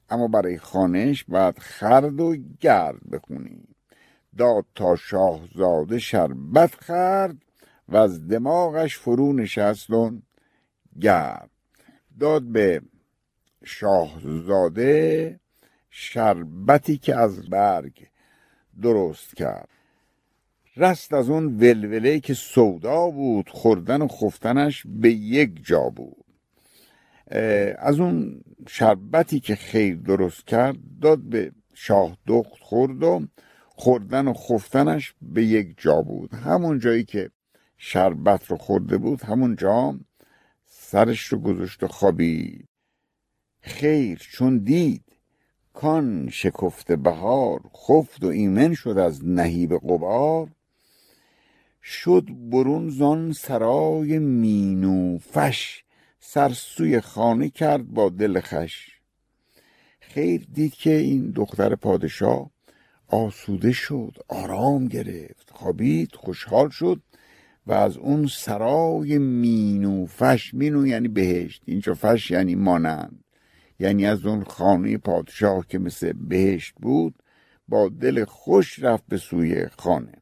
اما 0.09 0.27
برای 0.27 0.57
خانش 0.57 1.23
باید 1.23 1.59
خرد 1.59 2.19
و 2.19 2.35
گرد 2.59 3.09
بخونیم. 3.11 3.75
داد 4.38 4.65
تا 4.75 4.95
شاهزاده 4.95 5.99
شربت 5.99 6.75
خرد 6.75 7.35
و 7.88 7.97
از 7.97 8.27
دماغش 8.27 8.97
فرو 8.97 9.33
نشستون 9.33 10.21
گرد. 11.01 11.49
داد 12.19 12.43
به 12.43 12.81
شاهزاده 13.63 15.39
شربتی 15.89 16.97
که 16.97 17.15
از 17.15 17.49
برگ 17.49 18.07
درست 18.81 19.35
کرد. 19.35 19.78
رست 20.77 21.13
از 21.13 21.29
اون 21.29 21.45
ولوله 21.45 22.19
که 22.19 22.33
سودا 22.33 23.09
بود 23.09 23.49
خوردن 23.49 24.01
و 24.01 24.07
خفتنش 24.07 24.83
به 24.85 25.11
یک 25.11 25.65
جا 25.65 25.89
بود. 25.89 26.25
از 27.77 27.99
اون 27.99 28.41
شربتی 28.67 29.39
که 29.39 29.55
خیر 29.55 29.95
درست 29.95 30.47
کرد 30.47 30.77
داد 31.01 31.19
به 31.19 31.51
شاه 31.73 32.17
دخت 32.27 32.59
خورد 32.61 33.03
و 33.03 33.27
خوردن 33.67 34.27
و 34.27 34.33
خفتنش 34.33 35.13
به 35.21 35.43
یک 35.43 35.73
جا 35.77 36.01
بود. 36.01 36.33
همون 36.33 36.79
جایی 36.79 37.03
که 37.03 37.29
شربت 37.77 38.45
رو 38.45 38.57
خورده 38.57 38.97
بود 38.97 39.21
همون 39.21 39.55
جا 39.55 39.99
سرش 40.65 41.25
رو 41.25 41.39
گذاشت 41.39 41.83
و 41.83 41.88
خوابید. 41.88 42.67
خیر 43.61 44.17
چون 44.17 44.57
دید 44.57 45.03
کان 45.73 46.29
شکفته 46.29 46.95
بهار 46.95 47.61
خفت 47.75 48.23
و 48.23 48.27
ایمن 48.27 48.73
شد 48.73 48.97
از 48.97 49.25
نهیب 49.25 49.73
قبار 49.73 50.49
شد 51.83 52.27
برون 52.51 52.89
زان 52.89 53.31
سرای 53.31 54.19
مینو 54.19 55.17
فش 55.17 55.83
سرسوی 56.19 57.00
خانه 57.01 57.50
کرد 57.50 57.88
با 57.88 58.09
دل 58.09 58.39
خش. 58.39 59.00
خیر 60.00 60.48
دید 60.53 60.74
که 60.74 60.93
این 60.95 61.31
دختر 61.31 61.75
پادشاه 61.75 62.51
آسوده 63.07 63.71
شد 63.71 64.17
آرام 64.27 64.86
گرفت 64.86 65.51
خوابید 65.51 66.15
خوشحال 66.15 66.69
شد 66.69 67.01
و 67.67 67.74
از 67.74 67.98
اون 67.98 68.27
سرای 68.27 69.17
مینو 69.17 70.05
فش 70.05 70.53
مینو 70.53 70.88
یعنی 70.88 71.07
بهشت 71.07 71.63
اینجا 71.65 71.93
فش 71.93 72.31
یعنی 72.31 72.55
مانند 72.55 73.24
یعنی 73.79 74.05
از 74.05 74.25
اون 74.25 74.43
خانه 74.43 74.98
پادشاه 74.98 75.67
که 75.67 75.79
مثل 75.79 76.13
بهشت 76.13 76.74
بود 76.81 77.24
با 77.67 77.89
دل 77.89 78.25
خوش 78.25 78.79
رفت 78.79 79.03
به 79.09 79.17
سوی 79.17 79.67
خانه. 79.77 80.21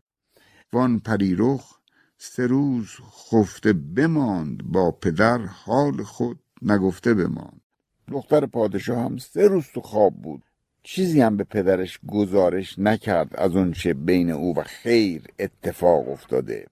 وان 0.73 0.99
پریرخ 0.99 1.77
سه 2.17 2.47
روز 2.47 2.87
خفته 3.01 3.73
بماند 3.73 4.63
با 4.63 4.91
پدر 4.91 5.37
حال 5.37 6.03
خود 6.03 6.39
نگفته 6.61 7.13
بماند. 7.13 7.61
دختر 8.07 8.45
پادشاه 8.45 9.03
هم 9.03 9.17
سه 9.17 9.47
روز 9.47 9.65
تو 9.73 9.81
خواب 9.81 10.13
بود. 10.13 10.43
چیزی 10.83 11.21
هم 11.21 11.37
به 11.37 11.43
پدرش 11.43 11.99
گزارش 12.07 12.79
نکرد 12.79 13.35
از 13.35 13.55
اون 13.55 13.71
چه 13.71 13.93
بین 13.93 14.29
او 14.29 14.57
و 14.57 14.63
خیر 14.63 15.23
اتفاق 15.39 16.09
افتاده. 16.09 16.67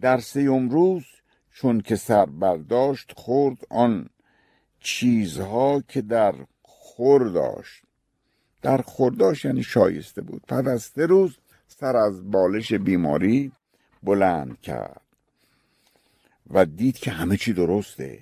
در 0.00 0.20
سیوم 0.20 0.68
روز 0.68 1.04
چون 1.52 1.80
که 1.80 1.96
سر 1.96 2.26
برداشت 2.26 3.12
خورد 3.16 3.58
آن 3.70 4.08
چیزها 4.80 5.82
که 5.88 6.02
در 6.02 6.34
خور 6.62 7.28
داشت. 7.28 7.82
در 8.62 8.82
خورداش 8.82 9.44
یعنی 9.44 9.62
شایسته 9.62 10.22
بود. 10.22 10.42
پس 10.48 10.66
از 10.66 10.82
سه 10.82 11.06
روز 11.06 11.36
سر 11.68 11.96
از 11.96 12.30
بالش 12.30 12.72
بیماری 12.72 13.52
بلند 14.02 14.60
کرد 14.60 15.00
و 16.50 16.64
دید 16.64 16.98
که 16.98 17.10
همه 17.10 17.36
چی 17.36 17.52
درسته. 17.52 18.18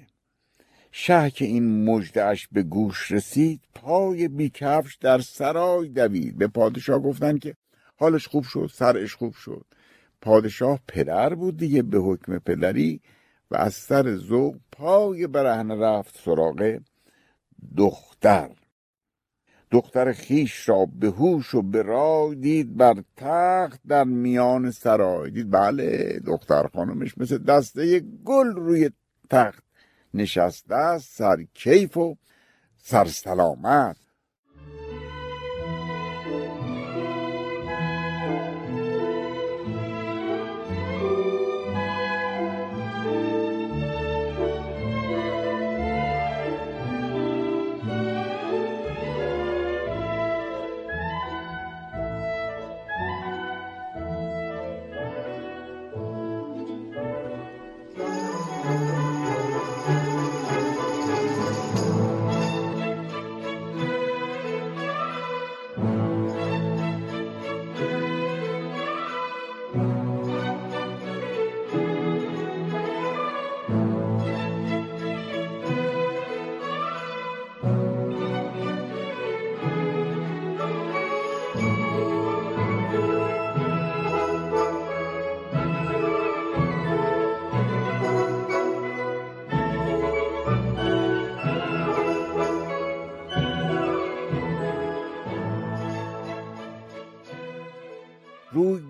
شه 0.93 1.31
که 1.31 1.45
این 1.45 1.85
مجدهش 1.85 2.49
به 2.53 2.63
گوش 2.63 3.13
رسید 3.13 3.61
پای 3.75 4.29
بیکفش 4.29 4.97
در 4.97 5.19
سرای 5.21 5.89
دوید. 5.89 6.39
به 6.39 6.47
پادشاه 6.47 6.99
گفتن 6.99 7.39
که 7.39 7.55
حالش 7.97 8.27
خوب 8.27 8.45
شد 8.45 8.71
سرش 8.75 9.15
خوب 9.15 9.35
شد. 9.35 9.65
پادشاه 10.21 10.81
پدر 10.89 11.35
بود 11.35 11.57
دیگه 11.57 11.83
به 11.83 11.99
حکم 11.99 12.39
پدری 12.39 13.01
و 13.51 13.57
از 13.57 13.75
سر 13.75 14.17
ذوق 14.17 14.57
پای 14.73 15.27
برهنه 15.27 15.75
رفت 15.75 16.21
سراغ 16.25 16.79
دختر. 17.77 18.51
دختر 19.77 20.13
خیش 20.13 20.69
را 20.69 20.87
به 20.87 21.07
هوش 21.07 21.55
و 21.55 21.63
به 21.63 21.83
رای 21.83 22.35
دید 22.35 22.77
بر 22.77 23.03
تخت 23.17 23.81
در 23.89 24.05
میان 24.05 24.71
سرای. 24.71 25.31
دید 25.31 25.51
بله 25.51 26.21
دختر 26.27 26.69
خانمش 26.75 27.19
مثل 27.19 27.39
دسته 27.39 28.01
گل 28.01 28.47
روی 28.47 28.91
تخت 29.31 29.65
نشسته 30.15 30.75
است 30.75 31.17
سرکیف 31.19 31.97
و 31.97 32.17
سرسلامت 32.79 33.97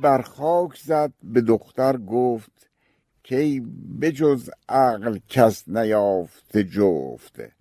بر 0.07 0.23
خاک 0.23 0.79
زد 0.79 1.13
به 1.23 1.41
دختر 1.41 1.97
گفت 1.97 2.69
که 3.25 3.63
بجز 4.01 4.51
عقل 4.69 5.19
کس 5.29 5.69
نیافته 5.69 6.65
جفته؟ 6.65 7.53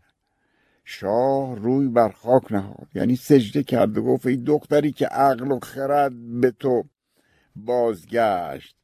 شاه 0.83 1.55
روی 1.55 1.87
بر 1.87 2.09
خاک 2.09 2.51
نهاد 2.51 2.87
یعنی 2.95 3.15
سجده 3.15 3.63
کرد 3.63 3.97
و 3.97 4.03
گفت 4.03 4.25
ای 4.25 4.37
دختری 4.37 4.91
که 4.91 5.05
عقل 5.05 5.51
و 5.51 5.59
خرد 5.59 6.41
به 6.41 6.51
تو 6.51 6.83
بازگشت 7.55 8.75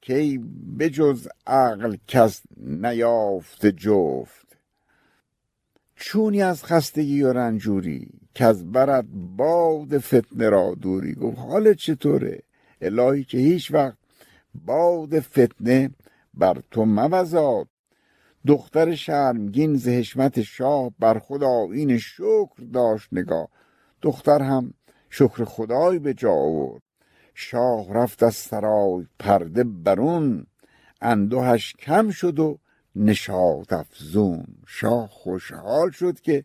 کی 0.00 0.38
بجز 0.78 1.28
عقل 1.46 1.96
کس 2.08 2.42
نیافته 2.56 3.72
جفت؟ 3.72 4.56
چونی 5.96 6.42
از 6.42 6.64
خستگی 6.64 7.22
و 7.22 7.32
رنجوری 7.32 8.08
که 8.34 8.44
از 8.44 8.72
برد 8.72 9.06
باد 9.36 9.98
فتنه 9.98 10.48
را 10.48 10.74
دوری 10.80 11.14
گفت 11.14 11.38
حالت 11.38 11.76
چطوره؟ 11.76 12.42
الهی 12.80 13.24
که 13.24 13.38
هیچ 13.38 13.70
وقت 13.70 13.98
باد 14.54 15.20
فتنه 15.20 15.90
بر 16.34 16.62
تو 16.70 16.84
موزاد 16.84 17.68
دختر 18.46 18.94
شرمگین 18.94 19.76
ز 19.76 19.88
حشمت 19.88 20.42
شاه 20.42 20.90
بر 20.98 21.18
خدا 21.18 21.66
این 21.72 21.98
شکر 21.98 22.62
داشت 22.72 23.08
نگاه. 23.12 23.48
دختر 24.02 24.42
هم 24.42 24.74
شکر 25.10 25.44
خدای 25.44 25.98
به 25.98 26.14
جا 26.14 26.32
آورد. 26.32 26.82
شاه 27.34 27.94
رفت 27.94 28.22
از 28.22 28.34
سرای 28.34 29.06
پرده 29.18 29.64
برون. 29.64 30.46
اندوهش 31.00 31.72
کم 31.72 32.10
شد 32.10 32.38
و 32.38 32.58
نشاط 32.96 33.72
افزون. 33.72 34.44
شاه 34.66 35.08
خوشحال 35.08 35.90
شد 35.90 36.20
که 36.20 36.44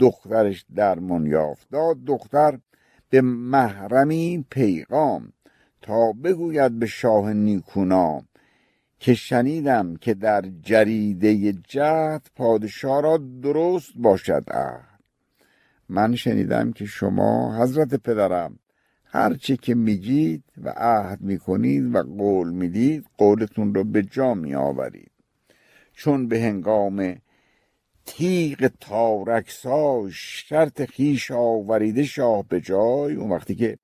دخترش 0.00 0.64
درمان 0.74 1.26
یافت. 1.26 1.70
داد 1.70 2.04
دختر 2.04 2.58
به 3.10 3.20
محرمی 3.20 4.44
پیغام. 4.50 5.32
تا 5.84 6.12
بگوید 6.12 6.78
به 6.78 6.86
شاه 6.86 7.32
نیکونام 7.32 8.28
که 8.98 9.14
شنیدم 9.14 9.96
که 9.96 10.14
در 10.14 10.44
جریده 10.62 11.52
جهد 11.52 12.26
پادشاه 12.36 13.02
را 13.02 13.16
درست 13.42 13.92
باشد 13.96 14.44
عهد. 14.50 15.00
من 15.88 16.14
شنیدم 16.14 16.72
که 16.72 16.86
شما 16.86 17.62
حضرت 17.62 17.94
پدرم 17.94 18.58
هرچه 19.04 19.56
که 19.56 19.74
میگید 19.74 20.44
و 20.62 20.72
عهد 20.76 21.20
می‌کنید 21.20 21.94
و 21.94 22.02
قول 22.02 22.50
می‌دید 22.50 23.06
قولتون 23.18 23.74
رو 23.74 23.84
به 23.84 24.02
جا 24.02 24.34
میآورید. 24.34 25.10
چون 25.92 26.28
به 26.28 26.40
هنگام 26.40 27.16
تیغ 28.06 28.70
تارکسای 28.80 30.10
شرط 30.12 30.82
خیش 30.82 31.30
آوریده 31.30 32.04
شاه 32.04 32.44
به 32.48 32.60
جای 32.60 33.14
اون 33.14 33.30
وقتی 33.30 33.54
که 33.54 33.78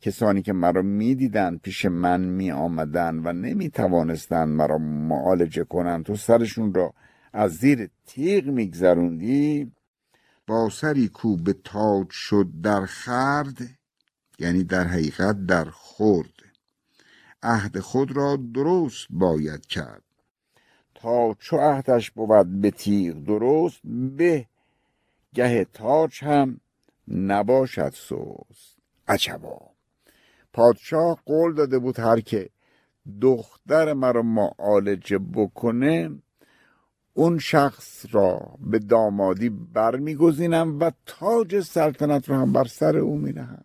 کسانی 0.00 0.42
که 0.42 0.52
مرا 0.52 0.82
می‌دیدند 0.82 1.60
پیش 1.60 1.84
من 1.86 2.20
می 2.20 2.50
آمدن 2.50 3.20
و 3.24 3.32
نمی 3.32 3.70
توانستند 3.70 4.48
مرا 4.48 4.78
معالجه 4.78 5.64
کنند 5.64 6.04
تو 6.04 6.16
سرشون 6.16 6.74
را 6.74 6.94
از 7.32 7.56
زیر 7.56 7.90
تیغ 8.06 8.46
میگذروندی؟ 8.46 9.72
با 10.46 10.68
سری 10.68 11.08
کو 11.08 11.36
به 11.36 11.52
تاج 11.52 12.10
شد 12.10 12.48
در 12.62 12.86
خرد 12.86 13.58
یعنی 14.38 14.64
در 14.64 14.84
حقیقت 14.84 15.46
در 15.46 15.64
خورد 15.64 16.32
عهد 17.42 17.80
خود 17.80 18.16
را 18.16 18.38
درست 18.54 19.06
باید 19.10 19.66
کرد. 19.66 20.02
تا 20.94 21.34
چو 21.38 21.56
عهدش 21.56 22.10
بود 22.10 22.60
به 22.60 22.70
تیغ 22.70 23.14
درست 23.14 23.80
به 24.16 24.46
گه 25.34 25.64
تاج 25.64 26.24
هم 26.24 26.60
نباشد 27.08 27.92
سوست 27.94 28.76
عجبا. 29.08 29.75
پادشاه 30.56 31.18
قول 31.26 31.54
داده 31.54 31.78
بود 31.78 31.98
هر 31.98 32.20
که 32.20 32.50
دختر 33.20 33.92
مرا 33.92 34.22
معالجه 34.22 35.18
بکنه 35.18 36.10
اون 37.14 37.38
شخص 37.38 38.06
را 38.10 38.40
به 38.60 38.78
دامادی 38.78 39.48
برمیگزینم 39.48 40.78
و 40.80 40.90
تاج 41.06 41.60
سلطنت 41.60 42.28
رو 42.28 42.34
هم 42.34 42.52
بر 42.52 42.64
سر 42.64 42.96
او 42.96 43.18
میرهم 43.18 43.64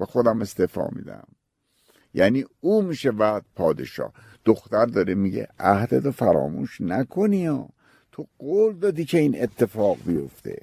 و 0.00 0.04
خودم 0.04 0.40
استعفا 0.40 0.88
میدم 0.92 1.26
یعنی 2.14 2.44
او 2.60 2.82
میشه 2.82 3.10
بعد 3.10 3.44
پادشاه. 3.56 4.12
دختر 4.44 4.86
داره 4.86 5.14
میگه 5.14 5.48
عهدتو 5.58 6.12
فراموش 6.12 6.80
نکنی 6.80 7.46
ها. 7.46 7.68
تو 8.12 8.26
قول 8.38 8.78
دادی 8.78 9.04
که 9.04 9.18
این 9.18 9.42
اتفاق 9.42 9.96
بیفته. 10.06 10.62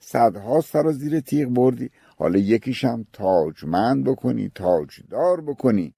صدها 0.00 0.60
سر 0.60 0.92
زیر 0.92 1.20
تیغ 1.20 1.48
بردی. 1.48 1.90
حالا 2.18 2.38
یکیشم 2.38 3.06
تاجمند 3.12 4.04
بکنی 4.04 4.50
تاجدار 4.54 5.40
بکنی. 5.40 5.94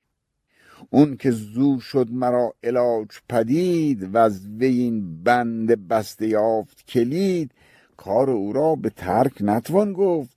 اون 0.90 1.16
که 1.16 1.30
زو 1.30 1.80
شد 1.80 2.09
مرا 2.11 2.54
علاج 2.62 3.09
پدید 3.28 4.14
و 4.14 4.18
از 4.18 4.46
وی 4.46 4.66
این 4.66 5.22
بند 5.22 5.88
بسته 5.88 6.28
یافت 6.28 6.87
کلید. 6.87 7.50
کار 7.96 8.30
او 8.30 8.52
را 8.52 8.74
به 8.74 8.90
ترک 8.90 9.33
نتوان 9.40 9.92
گفت 9.92 10.37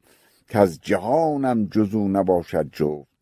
که 0.50 0.60
از 0.60 0.80
جهانم 0.82 1.66
جزو 1.66 2.08
نباشد 2.08 2.70
جفت. 2.72 3.14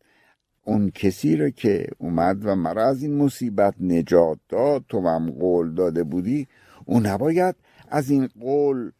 اون 0.64 0.90
کسی 0.90 1.36
را 1.36 1.50
که 1.50 1.86
اومد 1.98 2.46
و 2.46 2.54
مرا 2.54 2.86
از 2.88 3.02
این 3.02 3.16
مصیبت 3.16 3.74
نجات 3.80 4.38
داد 4.48 4.84
تو 4.88 5.08
هم 5.08 5.30
قول 5.30 5.74
داده 5.74 6.04
بودی 6.04 6.48
او 6.84 7.00
نباید 7.00 7.54
از 7.88 8.10
این 8.10 8.28
قول 8.40 8.90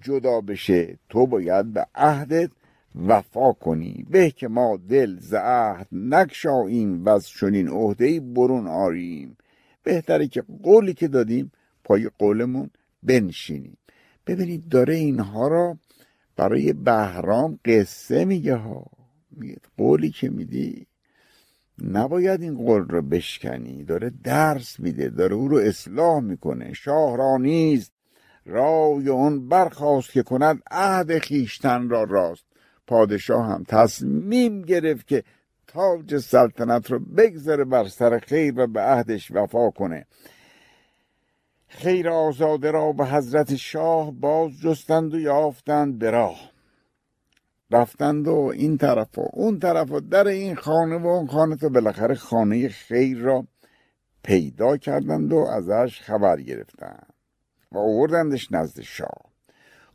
جدا 0.00 0.40
بشه. 0.40 0.98
تو 1.08 1.26
باید 1.26 1.72
به 1.72 1.86
عهدت 1.94 2.50
وفا 2.94 3.52
کنی. 3.52 4.06
به 4.10 4.30
که 4.30 4.48
ما 4.48 4.78
دل 4.88 5.18
ز 5.18 5.34
عهد 5.34 5.88
و 7.06 7.08
از 7.08 7.28
چنین 7.28 7.68
عهده 7.68 8.20
برون 8.20 8.66
آریم. 8.66 9.36
بهتره 9.82 10.28
که 10.28 10.44
قولی 10.62 10.94
که 10.94 11.08
دادیم 11.08 11.52
پای 11.84 12.10
قولمون 12.18 12.70
بنشینیم. 13.02 13.76
ببینید 14.26 14.68
داره 14.68 14.94
اینها 14.94 15.48
را 15.48 15.78
برای 16.36 16.72
بهرام 16.72 17.58
قصه 17.64 18.24
میگه 18.24 18.54
ها. 18.54 18.86
میگه 19.30 19.56
قولی 19.76 20.10
که 20.10 20.30
میدی 20.30 20.86
نباید 21.82 22.42
این 22.42 22.54
قول 22.54 22.82
رو 22.82 23.02
بشکنی. 23.02 23.84
داره 23.84 24.12
درس 24.24 24.80
میده 24.80 25.08
داره 25.08 25.34
او 25.34 25.48
رو 25.48 25.56
اصلاح 25.56 26.20
می‌کنه. 26.20 26.72
شاه 26.72 27.16
را 27.16 27.36
نیست 27.36 27.92
رای 28.46 29.08
اون 29.08 29.48
برخواست 29.48 30.12
که 30.12 30.22
کند 30.22 30.62
عهد 30.70 31.18
خیشتن 31.18 31.88
را 31.88 32.04
راست. 32.04 32.44
پادشاه 32.86 33.46
هم 33.46 33.64
تصمیم 33.68 34.62
گرفت 34.62 35.06
که 35.06 35.24
تاج 35.66 36.18
سلطنت 36.18 36.90
رو 36.90 36.98
بگذره 36.98 37.64
بر 37.64 37.84
سر 37.88 38.18
خیر 38.18 38.54
و 38.56 38.66
به 38.66 38.80
عهدش 38.80 39.30
وفا 39.30 39.70
کنه. 39.70 40.06
خیر 41.68 42.08
آزاده 42.08 42.70
را 42.70 42.92
به 42.92 43.06
حضرت 43.06 43.54
شاه 43.54 44.10
باز 44.10 44.60
جستند 44.60 45.14
و 45.14 45.20
یافتند 45.20 45.98
به 45.98 46.10
راه. 46.10 46.50
رفتند 47.70 48.28
و 48.28 48.52
این 48.54 48.78
طرف 48.78 49.18
و 49.18 49.28
اون 49.32 49.58
طرف 49.58 49.90
و 49.90 50.00
در 50.00 50.28
این 50.28 50.54
خانه 50.54 50.98
و 50.98 51.06
اون 51.06 51.26
خانه 51.26 51.56
تو 51.56 51.70
بالاخره 51.70 52.14
خانه 52.14 52.68
خیر 52.68 53.18
را 53.18 53.46
پیدا 54.22 54.76
کردند 54.76 55.32
و 55.32 55.36
ازش 55.36 56.00
خبر 56.00 56.40
گرفتند 56.40 57.12
و 57.72 57.78
آوردندش 57.78 58.52
نزد 58.52 58.80
شاه. 58.80 59.24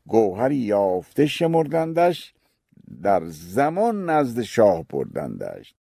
گوهری 0.08 0.56
یافته 0.56 1.26
شمردندش 1.26 2.34
در 3.04 3.26
زمان 3.26 4.10
نزد 4.10 4.42
شاه 4.42 4.86
بردندش 4.90 5.76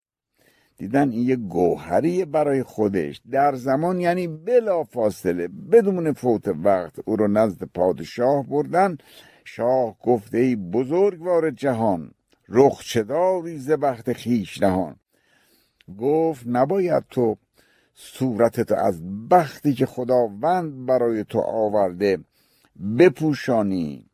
دیدن 0.78 1.10
این 1.10 1.28
یه 1.28 1.36
گوهری 1.36 2.26
برای 2.26 2.64
خودش 2.64 3.22
در 3.32 3.56
زمان 3.56 4.00
یعنی 4.00 4.28
بلا 4.28 4.84
فاصله 4.84 5.48
بدون 5.48 6.14
فوت 6.14 6.48
وقت 6.48 7.00
او 7.06 7.16
رو 7.16 7.28
نزد 7.28 7.64
پادشاه 7.64 8.48
بردن 8.48 8.98
شاه 9.46 9.98
گفته 10.00 10.38
ای 10.38 10.56
بزرگوار 10.56 11.52
جهان 11.52 12.12
رخ 12.50 12.84
چداری 12.84 13.58
ز 13.58 13.72
بخت 13.72 14.14
خیش 14.14 14.62
نهان. 14.62 14.96
گفت 16.00 16.44
نباید 16.48 17.04
تو 17.10 17.38
صورتت 17.94 18.72
از 18.72 19.28
بختی 19.30 19.74
که 19.74 19.86
خداوند 19.86 20.86
برای 20.86 21.24
تو 21.24 21.40
آورده 21.40 22.20
بپوشانی. 23.00 24.10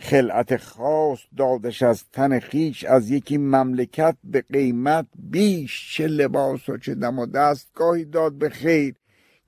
خلعت 0.00 0.56
خاص 0.56 1.18
دادش 1.36 1.82
از 1.82 2.04
تن 2.12 2.38
خیش 2.38 2.84
از 2.84 3.10
یکی 3.10 3.38
مملکت 3.38 4.16
به 4.24 4.40
قیمت 4.40 5.06
بیش 5.18 5.94
چه 5.94 6.06
لباس 6.06 6.68
و 6.68 6.78
چه 6.78 6.94
دم 6.94 7.18
و 7.18 7.26
دستگاهی 7.26 8.04
داد 8.04 8.32
به 8.32 8.48
خیر 8.48 8.94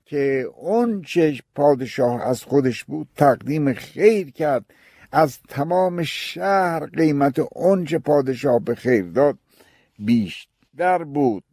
که 0.05 0.49
اون 0.55 1.01
چه 1.01 1.39
پادشاه 1.55 2.21
از 2.21 2.43
خودش 2.43 2.83
بود 2.83 3.07
تقدیم 3.17 3.73
خیر 3.73 4.31
کرد. 4.31 4.65
از 5.11 5.39
تمام 5.49 6.03
شهر 6.03 6.85
قیمت 6.85 7.39
اون 7.39 7.85
چه 7.85 7.99
پادشاه 7.99 8.59
به 8.59 8.75
خیر 8.75 9.05
داد 9.05 9.37
بیشتر 9.99 11.03
بود. 11.03 11.43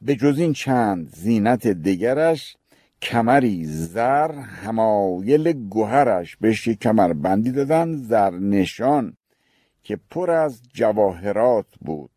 به 0.00 0.16
جز 0.16 0.38
این 0.38 0.52
چند 0.52 1.14
زینت 1.16 1.66
دیگرش 1.66 2.56
کمری 3.02 3.64
زر 3.64 4.32
همایل 4.32 5.52
گوهرش 5.52 6.36
بهش 6.36 6.66
یک 6.66 6.78
کمر 6.78 7.12
بندی 7.12 7.52
دادن 7.52 7.96
زر 7.96 8.30
نشان 8.30 9.16
که 9.82 9.98
پر 10.10 10.30
از 10.30 10.62
جواهرات 10.74 11.66
بود. 11.80 12.10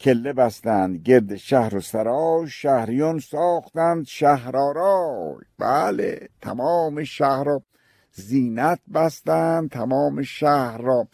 کله 0.00 0.32
بستند 0.32 0.96
گرد 0.96 1.36
شهر 1.36 1.76
و 1.76 1.80
سرای 1.80 2.48
شهریان 2.48 3.18
ساختند 3.18 4.04
شهرارای 4.04 5.36
بله 5.58 6.28
تمام 6.42 7.04
شهر 7.04 7.44
را 7.44 7.62
زینت 8.12 8.80
بستند 8.94 9.70
تمام 9.70 10.22
شهر 10.22 10.78
را 10.78 11.08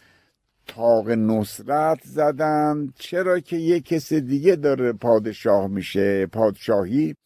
تاق 0.66 1.10
نصرت 1.10 1.98
زدند. 2.04 2.94
چرا 2.98 3.40
که 3.40 3.56
یک 3.56 3.86
کس 3.86 4.12
دیگه 4.12 4.56
داره 4.56 4.92
پادشاه 4.92 5.66
میشه 5.66 6.26
پادشاهی 6.26 7.16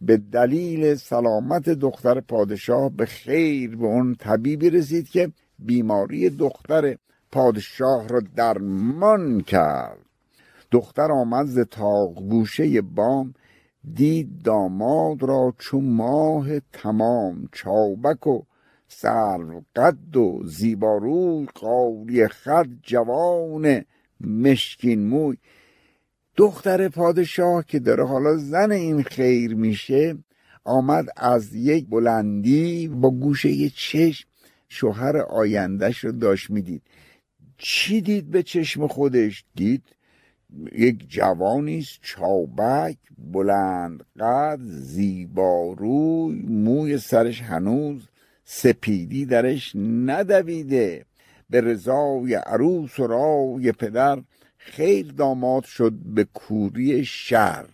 به 0.00 0.16
دلیل 0.16 0.94
سلامت 0.94 1.68
دختر 1.68 2.20
پادشاه 2.20 2.90
به 2.90 3.06
خیر 3.06 3.76
به 3.76 3.86
اون 3.86 4.14
طبیبی 4.14 4.70
رسید 4.70 5.08
که 5.08 5.32
بیماری 5.58 6.30
دختر 6.30 6.96
پادشاه 7.32 8.08
را 8.08 8.20
درمان 8.36 9.40
کرد. 9.40 9.98
دختر 10.70 11.12
آمد 11.12 11.46
ز 11.46 11.58
تاق 11.58 12.14
گوشه 12.14 12.80
بام 12.80 13.34
دید 13.94 14.42
داماد 14.42 15.22
را 15.22 15.54
چون 15.58 15.84
ماه 15.84 16.60
تمام 16.60 17.48
چابک 17.52 18.26
و 18.26 18.42
سرو 18.88 19.62
قد 19.76 20.16
و 20.16 20.42
زیباروی 20.44 21.46
قالی 21.54 22.28
خد 22.28 22.66
جوان 22.82 23.84
مشکین 24.20 25.08
موی. 25.08 25.36
دختر 26.38 26.88
پادشاه 26.88 27.64
که 27.66 27.78
داره 27.78 28.06
حالا 28.06 28.36
زن 28.36 28.72
این 28.72 29.02
خیر 29.02 29.54
میشه 29.54 30.16
آمد 30.64 31.06
از 31.16 31.54
یک 31.54 31.86
بلندی 31.88 32.88
با 32.88 33.10
گوشه 33.10 33.70
چشم 33.70 34.28
شوهر 34.68 35.16
آیندهش 35.16 36.04
رو 36.04 36.12
داشت 36.12 36.50
می‌دید. 36.50 36.82
چی 37.58 38.00
دید 38.00 38.30
به 38.30 38.42
چشم 38.42 38.86
خودش؟ 38.86 39.44
دید 39.54 39.82
یک 40.72 41.08
جوانیست 41.08 41.98
چابک 42.02 42.96
بلند 43.18 44.04
قد 44.20 44.60
زیباروی 44.62 46.46
موی 46.48 46.98
سرش 46.98 47.42
هنوز 47.42 48.08
سپیدی 48.44 49.26
درش 49.26 49.72
ندویده. 49.76 51.04
به 51.50 51.60
رضای 51.60 52.34
عروس 52.34 52.98
و 52.98 53.06
رای 53.06 53.72
پدر 53.72 54.18
خیر 54.58 55.12
داماد 55.12 55.64
شد 55.64 55.92
به 55.92 56.24
کوری 56.24 57.04
شر 57.04 57.66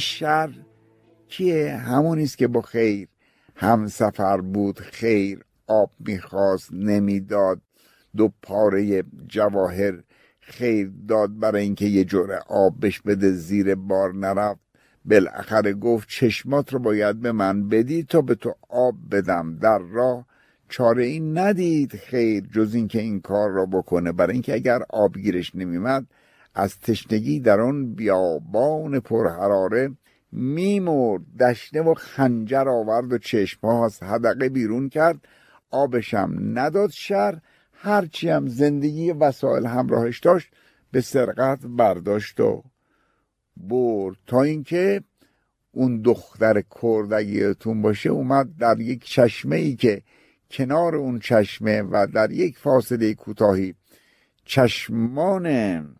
شر 0.00 0.50
کیه؟ 1.28 1.76
همونیست 1.76 2.38
که 2.38 2.48
با 2.48 2.62
خیر. 2.62 3.08
هم 3.56 3.86
سفر 3.88 4.40
بود 4.40 4.80
خیر. 4.80 5.44
آب 5.66 5.90
می‌خواست 5.98 6.72
نمی‌داد. 6.72 7.60
دو 8.16 8.32
پاره 8.42 9.04
جواهر 9.28 10.02
خیر 10.40 10.90
داد 11.08 11.38
برای 11.38 11.62
اینکه 11.62 11.86
یه 11.86 12.04
جوره 12.04 12.38
آب 12.48 12.86
بش 12.86 13.00
بده 13.00 13.32
زیر 13.32 13.74
بار 13.74 14.14
نرفت. 14.14 14.60
بالاخره 15.04 15.72
گفت 15.72 16.08
چشمات 16.08 16.72
رو 16.72 16.78
باید 16.78 17.20
به 17.20 17.32
من 17.32 17.68
بدی 17.68 18.02
تا 18.02 18.20
به 18.20 18.34
تو 18.34 18.54
آب 18.68 18.94
بدم. 19.10 19.56
در 19.56 19.78
راه 19.78 20.26
چاره 20.68 21.04
این 21.04 21.38
ندید 21.38 21.96
خیر 21.96 22.46
جز 22.52 22.74
اینکه 22.74 23.00
این 23.00 23.20
کار 23.20 23.50
را 23.50 23.66
بکنه. 23.66 24.12
برای 24.12 24.32
اینکه 24.32 24.54
اگر 24.54 24.80
آب 24.90 25.18
گیرش 25.18 25.54
نمیمد 25.54 26.06
از 26.54 26.78
تشنگی 26.78 27.40
در 27.40 27.60
آن 27.60 27.94
بیابان 27.94 29.00
پرحراره 29.00 29.90
میمرد 30.32 31.22
دشنه 31.40 31.82
و 31.82 31.94
خنجر 31.94 32.68
آورد 32.68 33.12
و 33.12 33.18
چشمها 33.18 33.84
از 33.84 34.02
حدقه 34.02 34.48
بیرون 34.48 34.88
کرد. 34.88 35.16
آبشم 35.70 36.30
نداد 36.54 36.90
شر 36.90 37.38
هرچی 37.72 38.28
هم 38.28 38.46
زندگی 38.46 39.12
وسایل 39.12 39.66
همراهش 39.66 40.20
داشت 40.20 40.48
به 40.92 41.00
سرقت 41.00 41.58
برداشت 41.66 42.40
و 42.40 42.62
برد. 43.56 44.16
تا 44.26 44.42
اینکه 44.42 45.02
اون 45.72 46.00
دختر 46.00 46.62
کرد 46.82 47.12
اگه 47.12 47.54
باشه 47.64 48.10
اومد 48.10 48.56
در 48.58 48.80
یک 48.80 49.04
چشمه 49.04 49.56
ای 49.56 49.76
که 49.76 50.02
کنار 50.50 50.96
اون 50.96 51.18
چشمه 51.18 51.82
و 51.82 52.06
در 52.14 52.30
یک 52.30 52.58
فاصله 52.58 53.14
کوتاهی 53.14 53.74
چشمان 54.44 55.46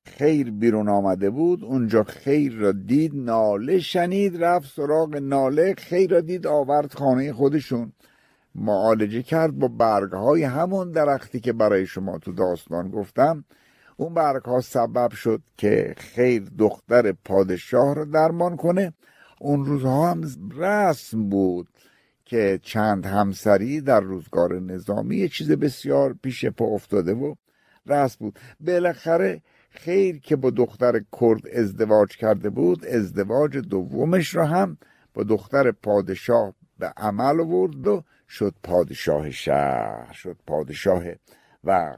خیر 0.05 0.51
بیرون 0.51 0.89
آمده 0.89 1.31
بود 1.31 1.65
اونجا 1.65 2.05
خیر 2.05 2.53
را 2.55 2.73
دید 2.73 3.13
ناله 3.15 3.79
شنید 3.79 4.45
رفت 4.45 4.75
سراغ 4.75 5.17
ناله 5.17 5.75
خیر 5.75 6.11
را 6.11 6.21
دید 6.21 6.47
آورد 6.47 6.95
خانه 6.95 7.33
خودشون. 7.33 7.93
معالجه 8.55 9.23
کرد 9.23 9.59
با 9.59 9.69
برگ 9.69 10.13
های 10.13 10.43
همون 10.43 10.91
درختی 10.91 11.41
که 11.41 11.53
برای 11.53 11.87
شما 11.87 12.19
تو 12.19 12.33
داستان 12.33 12.91
گفتم. 12.91 13.45
اون 13.97 14.15
برگ 14.15 14.43
ها 14.43 14.61
سبب 14.61 15.13
شد 15.13 15.43
که 15.57 15.95
خیر 15.97 16.43
دختر 16.59 17.13
پادشاه 17.13 17.95
را 17.95 18.05
درمان 18.05 18.57
کنه. 18.57 18.93
اون 19.41 19.65
روزها 19.65 20.11
هم 20.11 20.25
رسم 20.57 21.29
بود 21.29 21.69
که 22.25 22.61
چند 22.63 23.07
همسری 23.07 23.81
در 23.81 24.01
روزگار 24.01 24.61
نظامی 24.61 25.17
یه 25.17 25.29
چیز 25.29 25.51
بسیار 25.51 26.15
پیش 26.23 26.47
پا 26.47 26.65
افتاده 26.65 27.15
و 27.15 27.35
رسم 27.91 28.17
بود. 28.21 28.39
بالاخره 28.61 29.43
خیر 29.71 30.19
که 30.19 30.37
با 30.37 30.51
دختر 30.51 31.05
کرد 31.21 31.49
ازدواج 31.49 32.17
کرده 32.17 32.51
بود 32.51 32.87
ازدواج 32.87 33.59
دومش 33.59 34.35
را 34.35 34.47
هم 34.47 34.79
با 35.15 35.23
دختر 35.23 35.71
پادشاه 35.71 36.55
به 36.79 36.93
عمل 36.97 37.41
آورد 37.41 37.87
و 37.87 38.05
شد 38.29 38.55
پادشاه 38.63 39.31
شهر 39.31 40.13
شد 40.13 40.37
پادشاه 40.47 41.03
و 41.65 41.97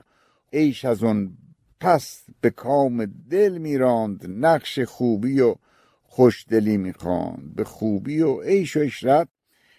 ایش 0.50 0.84
از 0.84 1.02
اون 1.02 1.36
پس 1.80 2.24
به 2.40 2.50
کام 2.50 3.06
دل 3.30 3.58
میراند 3.58 4.24
نقش 4.28 4.78
خوبی 4.78 5.40
و 5.40 5.54
خوشدلی 6.02 6.76
می‌خواند. 6.76 7.54
به 7.54 7.64
خوبی 7.64 8.20
و 8.20 8.40
عیش 8.40 8.76
و 8.76 8.80
اشرت 8.80 9.28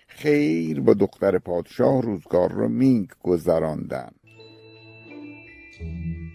خیر 0.08 0.82
با 0.82 0.93
دختر 0.93 1.38
پادشاه 1.38 2.02
روزگار 2.02 2.52
را 2.52 2.67
مینگ 2.67 3.10
you. 5.84 6.33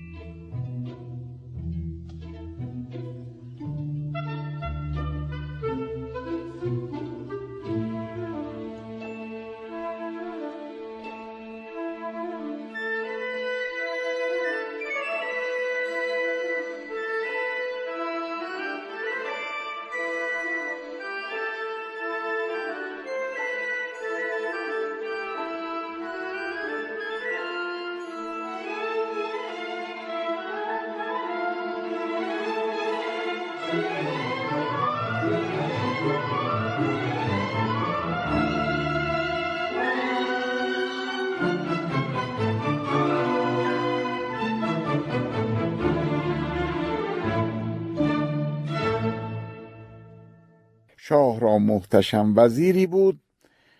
شاه 51.08 51.40
را 51.40 51.58
محتشم 51.58 52.32
وزیری 52.36 52.86
بود 52.86 53.20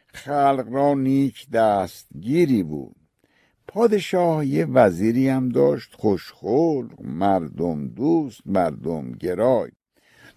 خلق 0.07 0.69
را 0.71 0.95
نیک 0.95 1.51
دستگیری 1.51 2.63
بود. 2.63 2.97
پادشاه 3.69 4.47
یه 4.47 4.65
وزیری 4.65 5.29
هم 5.29 5.49
داشت 5.49 5.95
خوشخلق 5.95 7.03
مردم 7.03 7.89
دوست 7.89 8.41
مردم 8.47 9.13
گرای. 9.13 9.71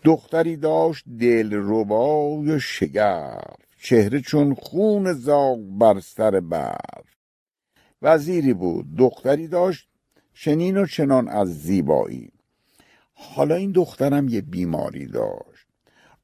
دختری 0.03 0.57
داشت 0.57 1.05
دل 1.19 1.49
ربای 1.53 2.51
و 2.51 2.59
شگرف 2.59 3.55
چهره 3.83 4.21
چون 4.21 4.53
خون 4.53 5.13
زاغ 5.13 5.59
بر 5.79 5.99
سر 5.99 6.39
برف. 6.39 7.15
وزیری 8.01 8.53
بود 8.53 8.95
دختری 8.97 9.47
داشت 9.47 9.87
چنین 10.33 10.77
و 10.77 10.85
چنان 10.85 11.27
از 11.27 11.61
زیبایی. 11.61 12.31
حالا 13.13 13.55
این 13.55 13.71
دخترم 13.71 14.27
یه 14.27 14.41
بیماری 14.41 15.05
داشت. 15.05 15.67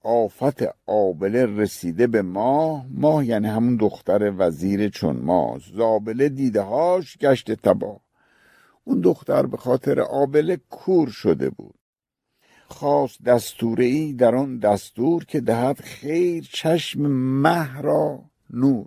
آفت 0.03 0.63
آبله 0.85 1.45
رسیده 1.45 2.07
به 2.07 2.21
ماه 2.21 2.85
ماه 2.89 3.25
یعنی 3.25 3.47
همون 3.47 3.75
دختر 3.75 4.33
وزیر 4.37 4.89
چون 4.89 5.17
ما 5.17 5.59
زابله 5.75 6.29
دیده 6.29 6.61
هاش 6.61 7.17
گشت 7.17 7.51
تباه. 7.51 7.99
اون 8.83 9.01
دختر 9.01 9.45
به 9.45 9.57
خاطر 9.57 9.99
آبله 9.99 10.57
کور 10.69 11.09
شده 11.09 11.49
بود. 11.49 11.75
خواست 12.67 13.23
دستوره 13.23 13.85
ای 13.85 14.13
در 14.13 14.35
آن 14.35 14.57
دستور 14.57 15.25
که 15.25 15.41
دهد 15.41 15.81
خیر 15.81 16.49
چشم 16.51 17.01
مه 17.41 17.81
را 17.81 18.23
نور. 18.49 18.85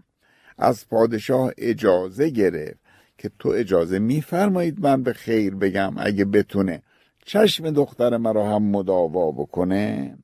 از 0.58 0.88
پادشاه 0.88 1.50
اجازه 1.58 2.28
گرفت 2.28 2.80
که 3.18 3.30
تو 3.38 3.48
اجازه 3.48 3.98
میفرمایید 3.98 4.80
من 4.80 5.02
به 5.02 5.12
خیر 5.12 5.54
بگم 5.54 5.94
اگه 5.96 6.24
بتونه. 6.24 6.82
چشم 7.24 7.70
دختر 7.70 8.16
مرا 8.16 8.54
هم 8.54 8.62
مداوا 8.62 9.30
بکنه 9.30 10.18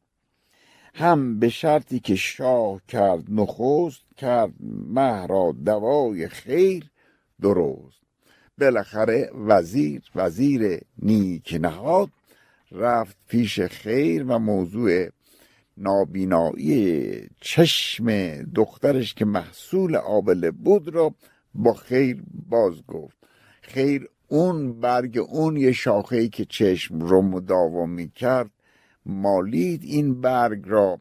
هم 0.95 1.38
به 1.38 1.49
شرطی 1.49 2.01
که 2.01 2.16
شاه 2.16 2.81
کرد 2.88 3.25
نخست 3.29 4.03
کرد 4.16 4.53
مه 4.88 5.27
را 5.27 5.55
دوای 5.64 6.29
خیر 6.29 6.90
درست. 7.40 8.01
بالاخره 8.59 9.31
وزیر 9.47 10.03
وزیر 10.14 10.81
نیک 11.03 11.59
نهاد 11.61 12.11
رفت 12.72 13.16
پیش 13.29 13.61
خیر 13.61 14.24
و 14.24 14.38
موضوع 14.38 15.09
نابینایی 15.76 17.29
چشم 17.40 18.37
دخترش 18.42 19.14
که 19.14 19.24
محصول 19.24 19.96
آبله 19.96 20.50
بود 20.50 20.88
را 20.88 21.14
با 21.55 21.74
خیر 21.74 22.22
باز 22.48 22.87
گفت. 22.87 23.16
خیر 23.62 24.09
اون 24.29 24.81
برگ 24.81 25.18
اون 25.18 25.57
یه 25.57 25.72
شاخه 25.72 26.29
که 26.29 26.44
چشم 26.44 27.00
رو 27.00 27.22
مداوا 27.22 27.87
می 27.87 28.09
کرد 28.09 28.50
مالید 29.07 29.85
این 29.85 30.20
برگ 30.20 30.62
را 30.66 31.00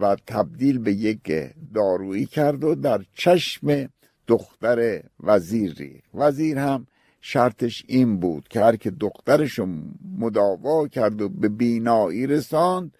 و 0.00 0.16
تبدیل 0.26 0.78
به 0.78 0.92
یک 0.92 1.32
دارویی 1.74 2.26
کرد 2.26 2.64
و 2.64 2.74
در 2.74 3.04
چشم 3.14 3.88
دختر 4.26 5.02
وزیر 5.20 5.74
ریخت 5.74 6.10
وزیر 6.14 6.58
هم 6.58 6.86
شرطش 7.20 7.84
این 7.88 8.20
بود 8.20 8.48
که 8.48 8.60
هر 8.60 8.76
که 8.76 8.90
دخترش 8.90 9.60
مداوا 10.18 10.88
کرد 10.88 11.22
و 11.22 11.28
به 11.28 11.48
بینایی 11.48 12.26
رساند 12.26 12.96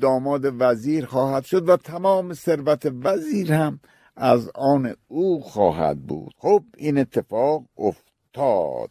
داماد 0.00 0.42
وزیر 0.58 1.06
خواهد 1.06 1.44
شد 1.44 1.68
و 1.68 1.76
تمام 1.76 2.34
ثروت 2.34 2.92
وزیر 3.02 3.52
هم 3.52 3.80
از 4.16 4.50
آن 4.54 4.94
او 5.08 5.40
خواهد 5.40 6.02
بود. 6.02 6.34
خب 6.38 6.64
این 6.76 6.98
اتفاق 6.98 7.64
افتاد. 7.78 8.90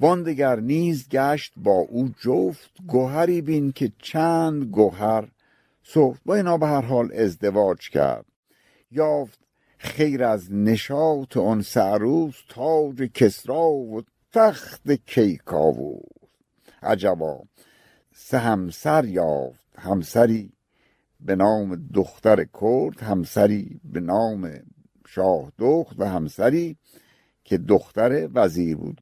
واندگر 0.00 0.60
نیز 0.60 1.08
گشت 1.08 1.52
با 1.56 1.86
او 1.88 2.08
جفت 2.20 2.70
گوهری 2.86 3.42
بین 3.42 3.72
که 3.72 3.92
چند 3.98 4.64
گوهر 4.64 5.28
سفت. 5.82 6.22
با 6.24 6.34
اینا 6.34 6.58
به 6.58 6.66
هر 6.66 6.82
حال 6.82 7.12
ازدواج 7.12 7.90
کرد. 7.90 8.26
یافت 8.90 9.39
خیر 9.82 10.24
از 10.24 10.52
نشاط 10.52 11.36
آن 11.36 11.62
سعروس 11.62 12.42
تاج 12.48 13.02
کسرا 13.02 13.68
و 13.70 14.02
تخت 14.32 14.92
کیکاووس 14.92 16.02
عجبا 16.82 17.42
سه 18.14 18.38
همسر 18.38 19.04
یافت 19.04 19.64
همسری 19.78 20.52
به 21.20 21.36
نام 21.36 21.88
دختر 21.94 22.44
کرد 22.60 23.00
همسری 23.00 23.80
به 23.84 24.00
نام 24.00 24.50
شاه 25.06 25.52
دخت 25.58 25.94
و 25.98 26.04
همسری 26.04 26.76
که 27.44 27.58
دختر 27.58 28.28
وزیر 28.34 28.76
بود. 28.76 29.00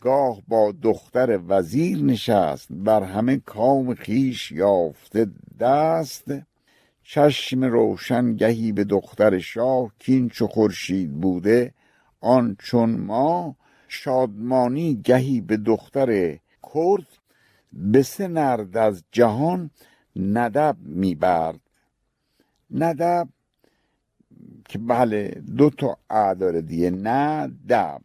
گاه 0.00 0.42
با 0.48 0.74
دختر 0.82 1.40
وزیر 1.48 2.02
نشست 2.02 2.68
بر 2.70 3.02
همه 3.02 3.36
کام 3.36 3.94
خیش 3.94 4.52
یافته 4.52 5.26
دست. 5.60 6.32
چشم 7.12 7.64
روشن 7.64 8.36
گهی 8.36 8.72
به 8.72 8.84
دختر 8.84 9.38
شاه 9.38 9.92
کین 9.98 10.28
چو 10.28 10.46
خورشید 10.46 11.20
بوده 11.20 11.74
آن 12.20 12.56
چون 12.58 12.90
ما 12.90 13.56
شادمانی 13.88 15.00
گهی 15.04 15.40
به 15.40 15.56
دختر 15.56 16.38
کرد 16.74 17.06
به 17.72 18.02
سه 18.02 18.28
نرد 18.28 18.76
از 18.76 19.04
جهان 19.12 19.70
ندب 20.16 20.76
می‌برد. 20.80 21.60
ندب 22.70 23.28
که 24.68 24.78
بله 24.78 25.42
دو 25.56 25.70
تا 25.70 25.98
ا 26.10 26.34
داره 26.34 26.62
دیگه 26.62 26.90
ندب 26.90 28.02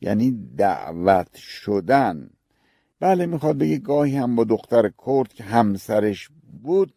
یعنی 0.00 0.50
دعوت 0.56 1.36
شدن. 1.36 2.30
بله 3.00 3.26
می‌خواد 3.26 3.58
بگه 3.58 3.78
گاهی 3.78 4.16
هم 4.16 4.36
با 4.36 4.44
دختر 4.44 4.90
کرد 5.06 5.32
که 5.32 5.44
همسرش 5.44 6.28
بود 6.62 6.94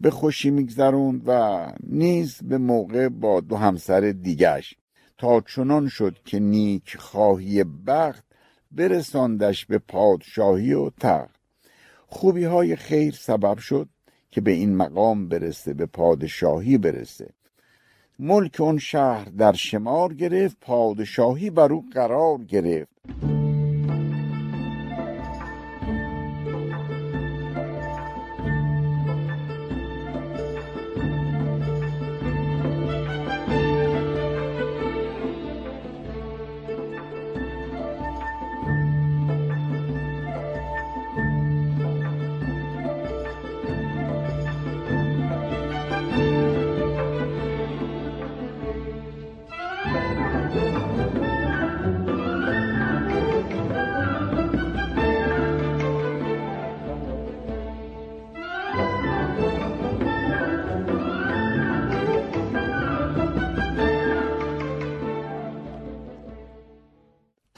به 0.00 0.10
خوشی 0.10 0.50
میگذروند 0.50 1.22
و 1.26 1.66
نیز 1.82 2.38
به 2.42 2.58
موقع 2.58 3.08
با 3.08 3.40
دو 3.40 3.56
همسر 3.56 4.00
دیگش 4.00 4.74
تا 5.18 5.40
چنان 5.40 5.88
شد 5.88 6.18
که 6.24 6.40
نیک 6.40 6.96
خواهی 6.96 7.64
بخت 7.64 8.24
برساندش 8.72 9.66
به 9.66 9.78
پادشاهی 9.78 10.72
و 10.72 10.90
تخت. 10.90 11.40
خوبی 12.06 12.44
های 12.44 12.76
خیر 12.76 13.14
سبب 13.14 13.58
شد 13.58 13.88
که 14.30 14.40
به 14.40 14.50
این 14.50 14.76
مقام 14.76 15.28
برسه 15.28 15.74
به 15.74 15.86
پادشاهی 15.86 16.78
برسه. 16.78 17.30
ملک 18.18 18.60
اون 18.60 18.78
شهر 18.78 19.24
در 19.24 19.52
شمار 19.52 20.14
گرفت 20.14 20.56
پادشاهی 20.60 21.50
بر 21.50 21.72
او 21.72 21.84
قرار 21.92 22.38
گرفت. 22.38 23.33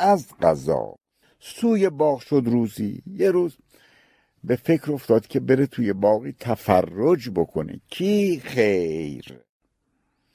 از 0.06 0.28
قضا 0.42 0.98
سوی 1.40 1.90
باغ 1.90 2.20
شد 2.20 2.42
روزی. 2.46 3.02
یه 3.06 3.30
روز 3.30 3.56
به 4.44 4.56
فکر 4.56 4.92
افتاد 4.92 5.26
که 5.26 5.40
بره 5.40 5.66
توی 5.66 5.92
باقی 5.92 6.32
تفرج 6.40 7.30
بکنه. 7.30 7.80
کی 7.90 8.40
خیر؟ 8.44 9.40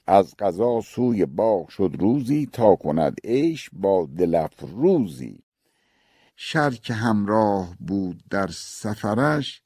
از 0.08 0.36
قضا 0.40 0.82
سوی 0.82 1.26
باغ 1.26 1.70
شد 1.70 1.96
روزی 2.00 2.50
تا 2.54 2.76
کند 2.76 3.18
عیش 3.24 3.70
با 3.74 4.10
دلف 4.18 4.60
روزی. 4.60 5.44
شر 6.36 6.72
که 6.72 6.94
همراه 6.94 7.76
بود 7.80 8.24
در 8.30 8.48
سفرش 8.48 9.62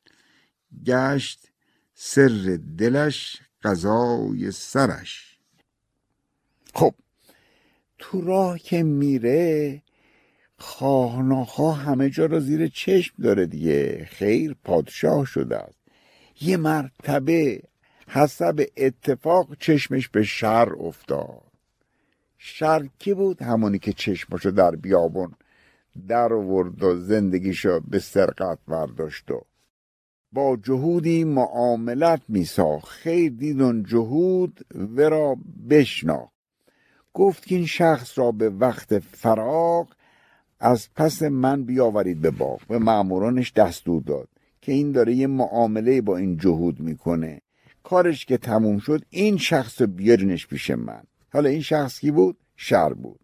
گشت 0.85 1.47
سر 1.93 2.59
دلش 2.77 3.41
قضای 3.63 4.51
سرش. 4.51 5.39
خب 6.73 6.93
تو 7.97 8.21
راه 8.21 8.59
که 8.59 8.83
میره 8.83 9.81
خواه 10.57 11.77
همه 11.77 12.09
جا 12.09 12.25
را 12.25 12.39
زیر 12.39 12.67
چشم 12.67 13.23
داره 13.23 13.45
دیگه. 13.45 14.05
خیر 14.05 14.55
پادشاه 14.63 15.25
شده 15.25 15.57
است. 15.57 15.79
یه 16.41 16.57
مرتبه 16.57 17.61
حسب 18.07 18.65
اتفاق 18.77 19.57
چشمش 19.59 20.09
به 20.09 20.23
شر 20.23 20.69
افتاد. 20.79 21.41
شر 22.37 22.87
کی 22.99 23.13
بود؟ 23.13 23.41
همونی 23.41 23.79
که 23.79 23.93
چشمشو 23.93 24.51
در 24.51 24.71
بیابون 24.71 25.33
در 26.07 26.33
آورد 26.33 26.83
و 26.83 26.95
زندگیشو 26.95 27.79
به 27.79 27.99
سرقت 27.99 28.59
برداشت 28.67 29.31
و 29.31 29.41
با 30.31 30.57
جهودی 30.63 31.23
معاملت 31.23 32.21
میساخت. 32.27 32.87
خیر 32.87 33.31
دیدون 33.31 33.83
جهود 33.83 34.65
ورا 34.75 35.35
بشنا 35.69 36.31
گفت 37.13 37.45
که 37.45 37.55
این 37.55 37.65
شخص 37.65 38.17
را 38.17 38.31
به 38.31 38.49
وقت 38.49 38.99
فراغ 38.99 39.87
از 40.59 40.87
پس 40.95 41.21
من 41.21 41.63
بیاورید 41.63 42.21
به 42.21 42.31
باغ. 42.31 42.59
به 42.67 42.77
معمورانش 42.77 43.53
دستور 43.53 44.01
داد 44.01 44.29
که 44.61 44.71
این 44.71 44.91
داره 44.91 45.15
یه 45.15 45.27
معامله 45.27 46.01
با 46.01 46.17
این 46.17 46.37
جهود 46.37 46.79
می‌کنه. 46.79 47.41
کارش 47.83 48.25
که 48.25 48.37
تموم 48.37 48.79
شد 48.79 49.05
این 49.09 49.37
شخص 49.37 49.81
رو 49.81 49.87
بیارینش 49.87 50.47
پیش 50.47 50.71
من. 50.71 51.03
حالا 51.33 51.49
این 51.49 51.61
شخص 51.61 51.99
کی 51.99 52.11
بود؟ 52.11 52.37
شر 52.55 52.93
بود. 52.93 53.19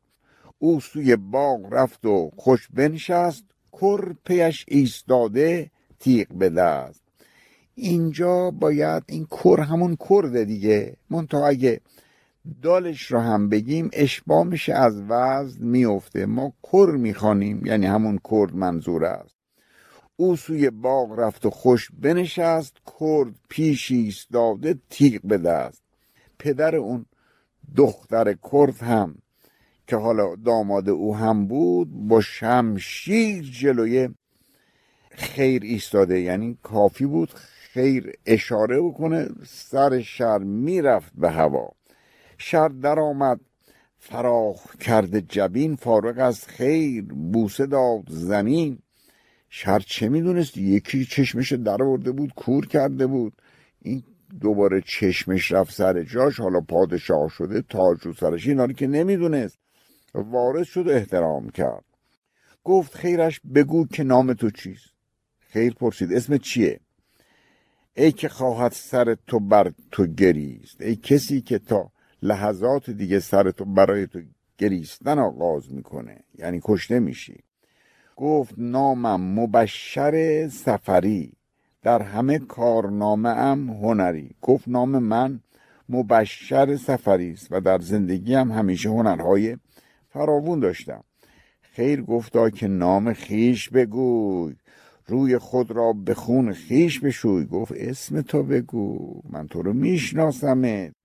او 0.60 0.80
سوی 0.80 1.16
باغ 1.16 1.74
رفت 1.74 2.06
و 2.06 2.32
خوش 2.38 2.68
بنشست 2.74 3.44
کر 3.72 4.16
پیش 4.26 4.66
ایستاده 4.68 5.72
تیغ 6.00 6.28
به 6.28 6.50
دست. 6.50 7.02
اینجا 7.76 8.52
باید 8.52 9.04
این 9.08 9.26
کر 9.26 9.60
همون 9.60 9.98
کرده 10.10 10.46
دیگه. 10.46 10.98
منتها 11.10 11.48
اگه 11.48 11.82
دالش 12.62 13.12
رو 13.12 13.20
هم 13.20 13.50
بگیم 13.50 13.90
اشباه 13.94 14.44
میشه 14.44 14.74
از 14.74 15.02
وزن 15.10 15.66
میفته. 15.66 16.26
ما 16.26 16.54
کر 16.64 16.92
می‌خوانیم 16.98 17.66
یعنی 17.66 17.86
همون 17.86 18.20
کرد 18.32 18.56
منظور 18.56 19.06
است. 19.06 19.36
او 20.16 20.36
سوی 20.36 20.70
باغ 20.70 21.20
رفت 21.20 21.46
و 21.46 21.50
خوش 21.50 21.90
بنشست 22.00 22.78
کرد 23.00 23.36
پیش 23.50 23.92
ایستاده 23.92 24.80
تیغ 24.90 25.22
به 25.24 25.38
دست. 25.38 25.84
پدر 26.40 26.76
اون 26.76 27.06
دختر 27.76 28.34
کرد 28.52 28.78
هم 28.78 29.16
که 29.88 29.96
حالا 29.96 30.36
داماد 30.36 30.90
او 30.90 31.16
هم 31.16 31.48
بود 31.48 32.08
با 32.08 32.22
شمشیر 32.22 33.44
جلوی 33.44 34.10
خیر 35.12 35.62
ایستاده. 35.64 36.20
یعنی 36.20 36.58
کافی 36.64 37.06
بود 37.06 37.34
خیر 37.74 38.14
اشاره 38.26 38.82
بکنه 38.82 39.30
سر 39.48 40.02
شر 40.02 40.38
می‌رفت 40.38 41.12
به 41.16 41.32
هوا. 41.32 41.72
شر 42.42 42.68
درآمد. 42.68 43.40
فراخ 44.00 44.76
کرده 44.76 45.22
جبین 45.22 45.76
فارغ 45.76 46.20
از 46.20 46.48
خیر 46.48 47.04
بوسه 47.04 47.66
داد 47.66 48.04
زمین. 48.10 48.80
شر 49.50 49.80
چه 49.80 50.10
می‌دونست؟ 50.10 50.58
یکی 50.58 51.06
چشمش 51.06 51.54
در 51.54 51.84
آورده 51.84 52.12
بود 52.12 52.34
کور 52.34 52.68
کرده 52.68 53.08
بود. 53.08 53.34
این 53.82 54.04
دوباره 54.42 54.82
چشمش 54.82 55.52
رفت 55.52 55.74
سر 55.74 56.04
جاش 56.04 56.40
حالا 56.40 56.62
پادشاه 56.62 57.30
شده 57.30 57.62
تاج 57.62 58.02
رو 58.02 58.14
سرش 58.14 58.48
اینا 58.48 58.68
که 58.68 58.88
نمی‌دونست. 58.88 59.60
وارد 60.14 60.64
شد 60.64 60.88
و 60.88 60.90
احترام 60.90 61.50
کرد. 61.50 61.86
گفت 62.64 62.96
خیرش 62.96 63.42
بگو 63.56 63.88
که 63.88 64.04
نام 64.04 64.34
تو 64.34 64.50
چیست. 64.50 64.94
خیر 65.40 65.74
پرسید 65.74 66.14
اسم 66.14 66.38
چیه؟ 66.38 66.80
ای 67.94 68.12
که 68.12 68.30
خواهد 68.30 68.72
سر 68.72 69.16
تو 69.28 69.40
بر 69.40 69.72
تو 69.92 70.06
گریست. 70.06 70.82
ای 70.82 70.96
کسی 70.96 71.42
که 71.42 71.60
تا 71.60 71.92
لحظات 72.22 72.90
دیگه 72.90 73.20
سر 73.20 73.52
تو 73.52 73.66
برای 73.66 74.08
تو 74.08 74.20
گریستن 74.58 75.20
آغاز 75.20 75.74
می‌کنه. 75.74 76.18
یعنی 76.38 76.60
کشته 76.64 77.00
میشی. 77.00 77.44
گفت 78.16 78.54
نامم 78.58 79.40
مبشر 79.40 80.48
سفری. 80.48 81.34
در 81.82 82.02
همه 82.02 82.40
کارنامه 82.40 83.30
ام 83.30 83.70
هنری. 83.70 84.30
گفت 84.42 84.68
نام 84.68 84.90
من 84.90 85.40
مبشر 85.90 86.76
سفری 86.78 87.32
است 87.32 87.48
و 87.52 87.62
در 87.62 87.80
زندگی 87.80 88.34
هم 88.34 88.52
همیشه 88.52 88.90
هنرهای 88.90 89.58
فراوون 90.10 90.60
داشتم. 90.60 91.04
خیر 91.62 92.02
گفتا 92.02 92.50
که 92.50 92.68
نام 92.68 93.14
خیش 93.14 93.70
بگوی. 93.70 94.56
روی 95.08 95.38
خود 95.38 95.72
را 95.72 95.94
به 95.94 96.14
خون 96.14 96.54
خیش 96.54 97.00
بشوی. 97.00 97.46
گفت 97.46 97.72
اسم 97.76 98.22
تو 98.22 98.44
بگو. 98.44 99.22
من 99.30 99.48
تو 99.48 99.62
رو 99.62 99.74
میشناسمت. 99.74 101.01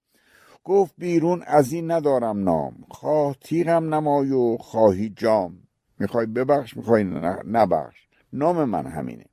گفت 0.66 0.94
بیرون 0.98 1.42
از 1.46 1.72
این 1.72 1.90
ندارم 1.90 2.44
نام. 2.44 2.84
خواه 2.90 3.34
تیغم 3.40 3.94
نمای 3.94 4.30
و 4.30 4.56
خواهی 4.56 5.08
جام. 5.08 5.58
می‌خوای 5.98 6.26
ببخش 6.26 6.76
می‌خوای 6.76 7.04
نبخش. 7.44 8.08
نام 8.32 8.64
من 8.64 8.86
همینه. 8.86 9.24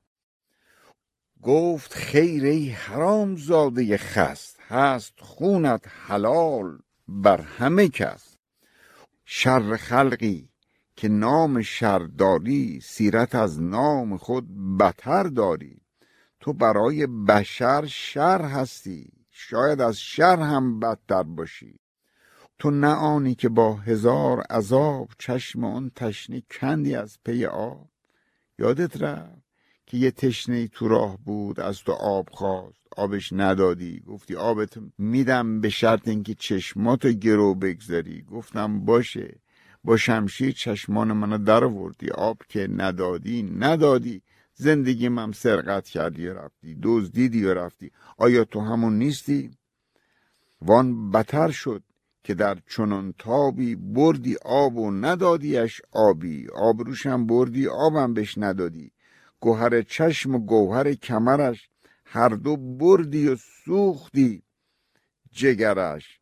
گفت 1.42 1.94
خیر 1.94 2.46
ای 2.46 2.70
حرام 2.70 3.36
زاده 3.36 3.98
خست. 3.98 4.60
هست 4.68 5.14
خونت 5.20 5.84
حلال 5.88 6.80
بر 7.08 7.42
همه 7.42 7.88
کس. 7.88 8.38
شر 9.26 9.78
خلقی 9.78 10.50
که 10.96 11.08
نام 11.08 11.62
شر 11.62 12.00
داری 12.00 12.80
سیرت 12.80 13.36
از 13.36 13.62
نام 13.62 14.18
خود 14.18 14.78
بتر 14.78 15.24
داری. 15.24 15.82
تو 16.40 16.54
برای 16.54 17.08
بشر 17.08 17.86
شر 17.86 18.42
هستی. 18.42 19.23
شاید 19.50 19.82
از 19.82 20.00
شر 20.00 20.40
هم 20.40 20.80
بدتر 20.80 21.24
باشی. 21.24 21.80
تو 22.60 22.72
نه 22.72 22.88
آنی 22.88 23.36
که 23.36 23.50
با 23.50 23.74
هزار 23.74 24.42
عذاب 24.42 25.10
چشم 25.20 25.64
آن 25.64 25.92
تشنه 25.96 26.44
کندی 26.52 26.96
از 26.96 27.18
پی 27.26 27.46
آب. 27.46 27.90
یادت 28.60 29.02
رفت 29.02 29.44
که 29.86 29.98
یه 29.98 30.12
تشنه 30.12 30.68
تو 30.68 30.88
راه 30.88 31.18
بود 31.26 31.60
از 31.60 31.80
تو 31.80 31.92
آب 31.92 32.30
خواست. 32.32 32.88
آبش 32.98 33.34
ندادی. 33.34 34.00
گفتی 34.00 34.36
آبت 34.36 34.78
میدم 34.98 35.62
به 35.62 35.70
شرط 35.70 36.08
اینکه 36.08 36.34
چشماتو 36.34 37.12
گرو 37.12 37.56
بگذاری. 37.56 38.22
گفتم 38.22 38.86
باشه. 38.86 39.40
با 39.84 39.98
شمشیر 39.98 40.52
چشمان 40.52 41.14
منو 41.14 41.38
در 41.38 41.64
آوردی 41.64 42.10
آب 42.10 42.38
که 42.50 42.68
ندادی 42.72 43.44
ندادی. 43.44 44.22
زندگی 44.56 45.10
من 45.10 45.32
سرقت 45.32 45.86
کردی 45.86 46.28
و 46.28 46.34
رفتی. 46.34 46.78
دزدیدی 46.84 47.46
و 47.46 47.54
رفتی. 47.54 47.92
آیا 48.18 48.44
تو 48.44 48.62
همون 48.62 48.98
نیستی؟ 48.98 49.52
وان 50.62 51.12
بتر 51.12 51.52
شد 51.52 51.84
که 52.24 52.34
در 52.34 52.58
چنان 52.70 53.14
تابی 53.18 53.76
بردی 53.76 54.36
آب 54.46 54.78
و 54.78 54.92
ندادیش 54.92 55.82
آبی. 55.92 56.48
آبروشم 56.50 57.28
بردی 57.28 57.68
آبم 57.68 58.14
بهش 58.14 58.38
ندادی. 58.38 58.92
گوهر 59.40 59.82
چشم 59.82 60.36
و 60.36 60.40
گوهر 60.40 60.94
کمرش 60.94 61.70
هر 62.06 62.30
دو 62.30 62.58
بردی 62.58 63.28
و 63.28 63.36
سوختی. 63.36 64.44
جگرش 65.32 66.20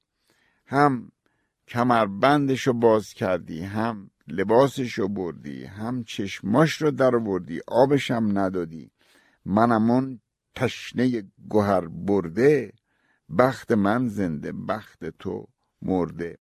هم 0.66 1.12
کمربندش 1.68 2.68
رو 2.68 2.74
باز 2.74 3.14
کردی 3.14 3.62
هم 3.62 4.12
لباسش 4.32 4.94
رو 4.94 5.08
بردی 5.08 5.66
هم 5.66 6.04
چشماش 6.04 6.82
رو 6.82 6.92
در 6.92 7.12
بردی 7.12 7.62
آبش 7.68 8.12
هم 8.12 8.40
ندادی 8.40 8.92
منمون 9.46 10.20
تشنه 10.56 11.24
گوهر 11.50 11.88
برده 11.88 12.74
بخت 13.38 13.72
من 13.72 14.08
زنده 14.08 14.52
بخت 14.52 15.06
تو 15.20 15.48
مرده. 15.82 16.38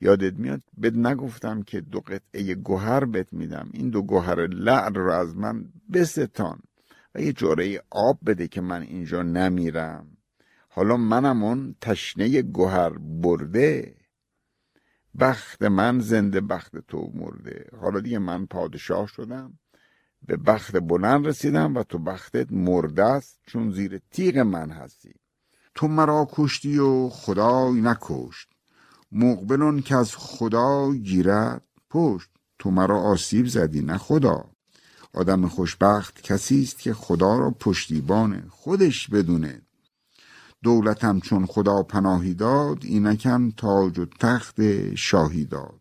یادت 0.00 0.38
میاد؟ 0.38 0.62
بد 0.82 0.96
نگفتم 0.96 1.62
که 1.62 1.80
دو 1.80 2.00
قطعه 2.00 2.54
گوهر 2.54 3.04
بهت 3.04 3.32
میدم. 3.32 3.68
این 3.72 3.90
دو 3.90 4.02
گوهر 4.02 4.46
لعل 4.46 4.94
رو 4.94 5.12
از 5.12 5.36
من 5.36 5.72
بستان 5.92 6.60
و 7.14 7.20
یه 7.20 7.32
جوره 7.32 7.82
آب 7.90 8.18
بده 8.26 8.48
که 8.48 8.60
من 8.60 8.82
اینجا 8.82 9.22
نمیرم. 9.22 10.16
حالا 10.68 10.96
منم 10.96 11.44
اون 11.44 11.74
تشنه 11.80 12.42
گوهر 12.42 12.90
برده. 12.98 13.94
بخت 15.20 15.62
من 15.62 16.00
زنده 16.00 16.40
بخت 16.40 16.76
تو 16.76 17.10
مرده. 17.14 17.66
حالا 17.80 18.00
دیگه 18.00 18.18
من 18.18 18.46
پادشاه 18.46 19.06
شدم. 19.06 19.58
به 20.26 20.36
بخت 20.36 20.76
بلند 20.76 21.26
رسیدم 21.26 21.76
و 21.76 21.82
تو 21.82 21.98
بختت 21.98 22.52
مرده 22.52 23.04
است 23.04 23.40
چون 23.46 23.70
زیر 23.70 24.00
تیغ 24.10 24.38
من 24.38 24.70
هستی. 24.70 25.14
تو 25.74 25.88
مرا 25.88 26.28
کشتی 26.32 26.78
و 26.78 27.08
خدای 27.08 27.80
نکشت. 27.80 28.48
مقبلون 29.12 29.82
که 29.82 29.96
از 29.96 30.16
خدا 30.16 30.92
گیرد 30.92 31.62
پشت. 31.90 32.30
تو 32.58 32.70
مرا 32.70 33.00
آسیب 33.00 33.46
زدی 33.46 33.82
نه 33.82 33.98
خدا. 33.98 34.44
آدم 35.14 35.48
خوشبخت 35.48 36.22
کسی 36.22 36.62
است 36.62 36.78
که 36.78 36.94
خدا 36.94 37.38
را 37.38 37.50
پشتیبان 37.50 38.48
خودش 38.50 39.08
بدونه. 39.08 39.62
دولتم 40.64 41.20
چون 41.20 41.46
خدا 41.46 41.82
پناهی 41.82 42.34
داد 42.34 42.78
اینکم 42.84 43.50
تاج 43.50 43.98
و 43.98 44.06
تخت 44.20 44.56
شاهی 44.94 45.44
داد. 45.44 45.80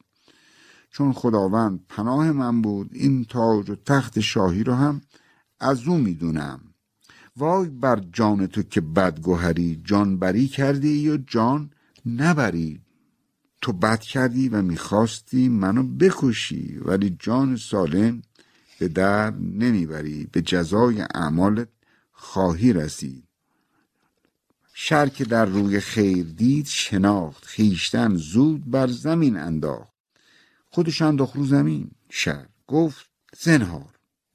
چون 0.91 1.13
خداوند 1.13 1.79
پناه 1.89 2.31
من 2.31 2.61
بود 2.61 2.89
این 2.93 3.25
تاج 3.25 3.69
و 3.69 3.75
تخت 3.75 4.19
شاهی 4.19 4.63
رو 4.63 4.73
هم 4.73 5.01
از 5.59 5.87
او 5.87 5.97
می‌دونم. 5.97 6.59
وای 7.37 7.69
بر 7.69 7.99
جان 8.13 8.47
تو 8.47 8.63
که 8.63 8.81
بدگوهری 8.81 9.81
جان 9.83 10.19
بری 10.19 10.47
کردی 10.47 10.89
یا 10.89 11.17
جان 11.17 11.69
نبری. 12.05 12.81
تو 13.61 13.73
بد 13.73 13.99
کردی 13.99 14.49
و 14.49 14.61
می‌خواستی 14.61 15.49
منو 15.49 15.83
بکشی 15.83 16.79
ولی 16.85 17.17
جان 17.19 17.55
سالم 17.55 18.21
به 18.79 18.87
در 18.87 19.31
نمی‌بری 19.31 20.27
به 20.31 20.41
جزای 20.41 21.01
اعمالت 21.01 21.67
خواهی 22.11 22.73
رسید. 22.73 23.23
شر 24.73 25.09
که 25.09 25.25
در 25.25 25.45
روی 25.45 25.79
خیر 25.79 26.25
دید 26.25 26.65
شناخت 26.65 27.45
خیشتن 27.45 28.15
زود 28.15 28.71
بر 28.71 28.87
زمین 28.87 29.37
انداخت. 29.37 29.93
خودش 30.69 31.01
انداخت 31.01 31.35
رو 31.35 31.45
زمین 31.45 31.91
شر 32.09 32.45
گفت 32.67 33.09
زنهار. 33.39 33.89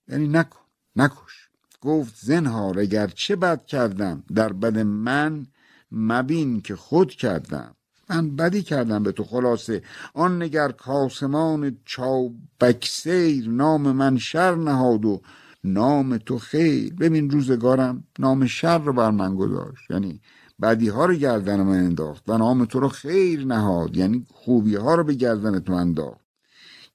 یعنی 0.08 0.28
نکن 0.28 0.60
نکش. 0.96 1.48
گفت 1.80 2.14
زنهار 2.16 2.78
اگر 2.78 3.06
چه 3.06 3.36
بد 3.36 3.66
کردم 3.66 4.24
در 4.34 4.52
بد 4.52 4.78
من 4.78 5.46
مبین 5.92 6.60
که 6.60 6.76
خود 6.76 7.10
کردم. 7.10 7.74
من 8.10 8.36
بدی 8.36 8.62
کردم 8.62 9.02
به 9.02 9.12
تو 9.12 9.24
خلاصه. 9.24 9.82
آن 10.14 10.42
نگر 10.42 10.72
کاسمان 10.72 11.76
چابک 11.84 12.88
سیر 12.90 13.48
نام 13.48 13.92
من 13.92 14.18
شر 14.18 14.54
نهاد 14.54 15.04
و 15.04 15.22
نام 15.64 16.18
تو 16.18 16.38
خیر. 16.38 16.94
ببین 16.94 17.30
روزگارم 17.30 18.04
نام 18.18 18.46
شر 18.46 18.78
رو 18.78 18.92
بر 18.92 19.10
من 19.10 19.36
گذاشت. 19.36 19.90
یعنی 19.90 20.20
بدی 20.62 20.88
ها 20.88 21.06
رو 21.06 21.14
گردن 21.14 21.62
من 21.62 21.78
انداخت 21.78 22.30
و 22.30 22.38
نام 22.38 22.64
تو 22.64 22.80
رو 22.80 22.88
خیر 22.88 23.46
نهاد. 23.46 23.96
یعنی 23.96 24.26
خوبی 24.34 24.76
ها 24.76 24.94
رو 24.94 25.04
به 25.04 25.14
گردن 25.14 25.60
تو 25.60 25.72
انداخت. 25.72 26.26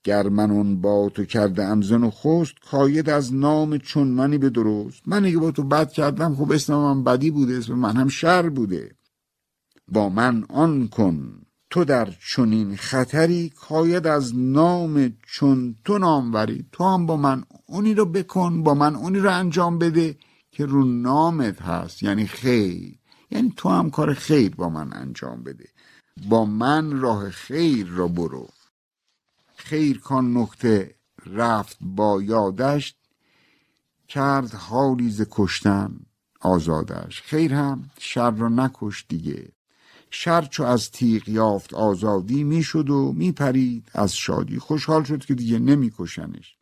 گر 0.05 0.29
من 0.29 0.51
اون 0.51 0.81
با 0.81 1.09
تو 1.09 1.25
کرده 1.25 1.63
امزن 1.65 2.03
و 2.05 2.11
خست 2.11 2.55
کاید 2.71 3.09
از 3.11 3.35
نام 3.35 3.79
چون 3.79 4.09
منی 4.09 4.39
به 4.39 4.51
درست. 4.51 5.03
من 5.07 5.25
اگه 5.25 5.39
با 5.39 5.51
تو 5.51 5.63
بد 5.63 5.91
کردم 5.91 6.35
خب 6.35 6.53
اسم 6.53 6.75
من 6.75 7.05
بدی 7.05 7.31
بوده 7.31 7.57
اسم 7.57 7.75
من 7.75 7.97
هم 7.97 8.09
شر 8.09 8.49
بوده. 8.49 8.95
با 9.87 10.09
من 10.09 10.45
آن 10.49 10.87
کن. 10.87 11.43
تو 11.73 11.85
در 11.85 12.13
چنین 12.35 12.75
خطری 12.75 13.49
کاید 13.49 14.07
از 14.07 14.35
نام 14.35 15.17
چون 15.27 15.75
تو 15.85 15.97
ناموری. 15.97 16.65
تو 16.71 16.83
هم 16.83 17.05
با 17.05 17.17
من 17.17 17.43
اونی 17.65 17.93
رو 17.93 18.05
بکن 18.05 18.63
با 18.63 18.73
من 18.73 18.95
اونی 18.95 19.19
رو 19.19 19.31
انجام 19.31 19.79
بده 19.79 20.17
که 20.51 20.65
رو 20.65 20.85
نامت 20.85 21.61
هست. 21.61 22.03
یعنی 22.03 22.27
خیر. 22.27 22.99
یعنی 23.31 23.53
تو 23.57 23.69
هم 23.69 23.89
کار 23.89 24.13
خیر 24.13 24.55
با 24.55 24.69
من 24.69 24.93
انجام 24.93 25.43
بده. 25.43 25.69
با 26.29 26.45
من 26.45 26.99
راه 26.99 27.29
خیر 27.29 27.87
را 27.87 28.07
برو. 28.07 28.49
خیر 29.55 29.99
کان 29.99 30.37
نکته 30.37 30.95
رفت 31.25 31.77
با 31.81 32.21
یادش 32.21 32.95
کرد 34.07 34.53
حالی 34.53 35.09
ز 35.09 35.25
کشتن 35.31 35.99
آزادش. 36.41 37.21
خیر 37.21 37.53
هم 37.53 37.89
شر 37.99 38.31
را 38.31 38.49
نکش 38.49 39.05
دیگه. 39.09 39.51
شر 40.15 40.41
چو 40.41 40.63
از 40.63 40.91
تیغ 40.91 41.29
یافت 41.29 41.73
آزادی 41.73 42.43
می‌شد 42.43 42.89
و 42.89 43.13
میپرید. 43.13 43.89
از 43.93 44.15
شادی 44.15 44.59
خوشحال 44.59 45.03
شد 45.03 45.25
که 45.25 45.35
دیگه 45.35 45.59
نمیکشنش. 45.59 46.57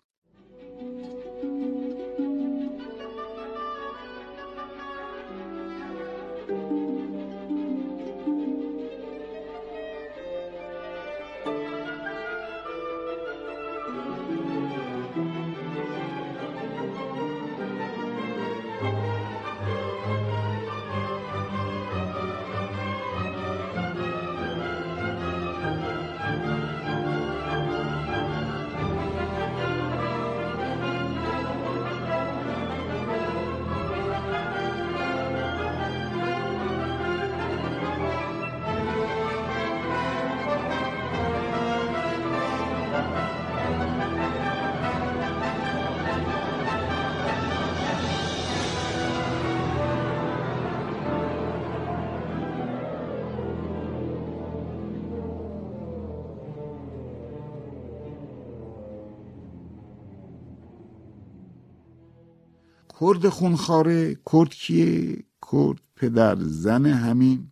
کرد 63.14 63.30
خونخاره 63.30 64.18
کرد 64.32 64.49
کیه؟ 64.49 65.24
کرد 65.51 65.80
پدر 65.95 66.36
زن 66.39 66.86
همین. 66.86 67.51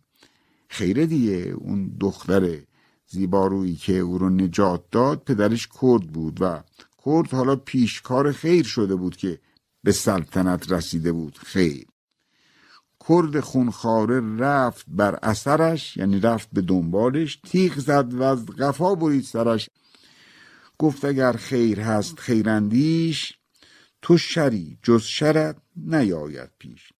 خیره 0.68 1.06
دیگه 1.06 1.54
اون 1.58 1.96
دختر 2.00 2.58
زیبارویی 3.06 3.76
که 3.76 3.98
او 3.98 4.18
رو 4.18 4.30
نجات 4.30 4.84
داد 4.90 5.22
پدرش 5.26 5.68
کرد 5.80 6.02
بود 6.02 6.42
و 6.42 6.62
کرد 7.04 7.30
حالا 7.30 7.56
پیشکار 7.56 8.32
خیر 8.32 8.64
شده 8.64 8.94
بود 8.94 9.16
که 9.16 9.38
به 9.84 9.92
سلطنت 9.92 10.72
رسیده 10.72 11.12
بود. 11.12 11.38
خیر. 11.38 11.86
کرد 13.08 13.40
خونخاره 13.40 14.36
رفت 14.36 14.86
بر 14.88 15.18
اثرش 15.22 15.96
یعنی 15.96 16.20
رفت 16.20 16.48
به 16.52 16.60
دنبالش 16.60 17.40
تیغ 17.46 17.78
زد 17.78 18.14
و 18.14 18.22
از 18.22 18.46
قفا 18.46 18.94
برید 18.94 19.24
سرش. 19.24 19.70
گفت 20.78 21.04
اگر 21.04 21.32
خیر 21.32 21.80
هست 21.80 22.18
خیراندیش 22.18 23.39
تو 24.02 24.18
شری 24.18 24.78
جز 24.82 25.02
شرت 25.02 25.56
نیاید 25.76 26.50
پیش. 26.58 26.92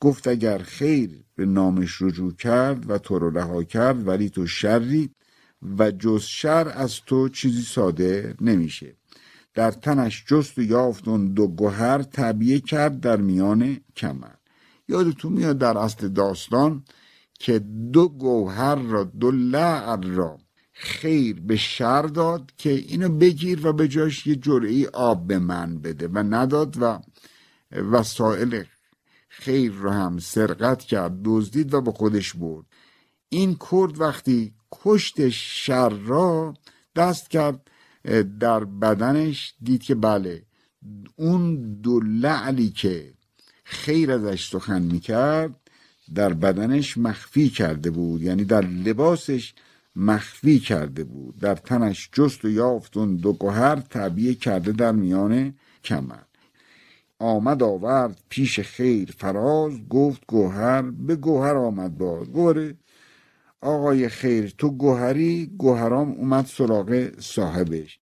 گفت 0.00 0.28
اگر 0.28 0.58
خیر 0.58 1.24
به 1.34 1.46
نامش 1.46 2.02
رجوع 2.02 2.34
کرد 2.34 2.90
و 2.90 2.98
تو 2.98 3.18
رو 3.18 3.38
رها 3.38 3.64
کرد 3.64 4.08
ولی 4.08 4.30
تو 4.30 4.46
شری 4.46 5.10
و 5.78 5.90
جز 5.90 6.22
شر 6.22 6.72
از 6.74 7.00
تو 7.06 7.28
چیزی 7.28 7.62
ساده 7.62 8.34
نمیشه. 8.40 8.96
در 9.54 9.70
تنش 9.70 10.24
جست 10.26 10.58
و 10.58 10.62
یافت 10.62 11.08
اون 11.08 11.32
دو 11.32 11.48
گوهر 11.48 12.02
طبیعه 12.02 12.60
کرد 12.60 13.00
در 13.00 13.16
میان 13.16 13.80
کمر. 13.96 14.34
یادتون 14.88 15.32
میاد 15.32 15.58
در 15.58 15.78
اصل 15.78 16.08
داستان 16.08 16.84
که 17.34 17.58
دو 17.92 18.08
گوهر 18.08 18.74
را 18.74 19.04
دو 19.04 19.30
لعل 19.30 20.10
را 20.10 20.38
خیر 20.82 21.40
به 21.40 21.56
شر 21.56 22.02
داد 22.02 22.52
که 22.56 22.70
اینو 22.70 23.08
بگیر 23.08 23.66
و 23.66 23.72
به 23.72 23.88
جاش 23.88 24.26
یه 24.26 24.36
جرعی 24.36 24.86
آب 24.86 25.26
به 25.26 25.38
من 25.38 25.78
بده 25.78 26.08
و 26.08 26.18
نداد 26.18 26.76
و 26.82 26.98
وسایل 27.72 28.64
خیر 29.28 29.72
رو 29.72 29.90
هم 29.90 30.18
سرقت 30.18 30.82
کرد 30.82 31.20
دزدید 31.24 31.74
و 31.74 31.80
به 31.80 31.92
خودش 31.92 32.32
برد. 32.34 32.66
این 33.28 33.56
کرد 33.70 34.00
وقتی 34.00 34.54
کشت 34.72 35.28
شر 35.28 35.88
را 35.88 36.54
دست 36.96 37.30
کرد 37.30 37.70
در 38.40 38.64
بدنش 38.64 39.54
دید 39.62 39.82
که 39.82 39.94
بله 39.94 40.42
اون 41.16 41.74
دو 41.80 42.00
لعلی 42.00 42.70
که 42.70 43.14
خیر 43.64 44.12
ازش 44.12 44.48
سخن 44.48 44.82
می‌کرد 44.82 45.60
در 46.14 46.32
بدنش 46.32 46.98
مخفی 46.98 47.48
کرده 47.48 47.90
بود. 47.90 48.22
یعنی 48.22 48.44
در 48.44 48.66
لباسش 48.66 49.54
مخفی 49.96 50.58
کرده 50.58 51.04
بود. 51.04 51.38
در 51.38 51.54
تنش 51.54 52.10
جست 52.12 52.44
و 52.44 52.48
یافت 52.48 52.96
اون 52.96 53.16
دو 53.16 53.32
گوهر 53.32 53.76
تعبیه 53.76 54.34
کرده 54.34 54.72
در 54.72 54.92
میان 54.92 55.54
کمر. 55.84 56.22
آمد 57.18 57.62
آورد 57.62 58.22
پیش 58.28 58.60
خیر 58.60 59.14
فراز 59.18 59.88
گفت 59.88 60.22
گوهر 60.28 60.82
به 60.82 61.16
گوهر 61.16 61.56
آمد 61.56 61.98
باز. 61.98 62.28
گوره 62.28 62.76
آقای 63.60 64.08
خیر 64.08 64.54
تو 64.58 64.70
گوهری؟ 64.70 65.46
گوهرام 65.58 66.12
اومد 66.12 66.46
سراغ 66.46 67.10
صاحبش. 67.18 68.00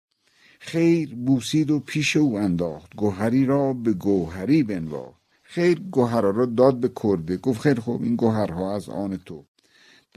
خیر 0.61 1.15
بوسید 1.15 1.71
و 1.71 1.81
پیش 1.81 2.17
او 2.17 2.39
انداخت. 2.39 2.97
گوهری 2.97 3.47
را 3.47 3.73
به 3.73 3.93
گوهری 3.93 4.63
بنواخت. 4.63 5.23
خیر 5.43 5.81
گوهرها 5.81 6.31
را 6.31 6.47
داد 6.47 6.81
به 6.81 6.91
کرده. 7.03 7.37
گفت 7.37 7.61
خیر 7.61 7.81
خوب 7.81 8.03
این 8.03 8.17
گوهرها 8.17 8.75
از 8.77 8.89
آن 8.89 9.17
تو. 9.17 9.48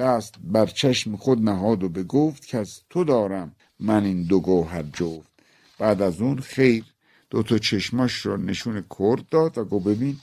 دست 0.01 0.35
بر 0.43 0.65
چشم 0.65 1.15
خود 1.15 1.39
نهاد 1.49 1.83
و 1.83 1.89
بگفت 1.89 2.45
که 2.45 2.57
از 2.57 2.81
تو 2.89 3.03
دارم. 3.03 3.55
من 3.79 4.03
این 4.03 4.23
دو 4.23 4.39
گوهر 4.39 4.83
جفت. 4.83 5.31
بعد 5.79 6.01
از 6.01 6.21
اون 6.21 6.39
خیر. 6.39 6.83
دو 7.29 7.43
تا 7.43 7.57
چشماش 7.57 8.25
را 8.25 8.37
نشون 8.37 8.83
کرد 8.99 9.29
داد 9.29 9.57
و 9.57 9.65
گفت 9.65 9.85
ببین 9.85 10.17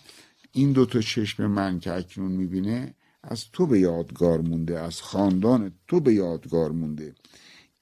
این 0.52 0.72
دو 0.72 0.86
تا 0.86 1.00
چشم 1.00 1.46
من 1.46 1.80
که 1.80 1.92
اکنون 1.92 2.32
می‌بینه 2.32 2.94
از 3.22 3.44
تو 3.52 3.66
به 3.66 3.80
یادگار 3.80 4.40
مونده 4.40 4.80
از 4.80 5.02
خاندان 5.02 5.72
تو 5.88 6.00
به 6.00 6.14
یادگار 6.14 6.70
مونده. 6.72 7.14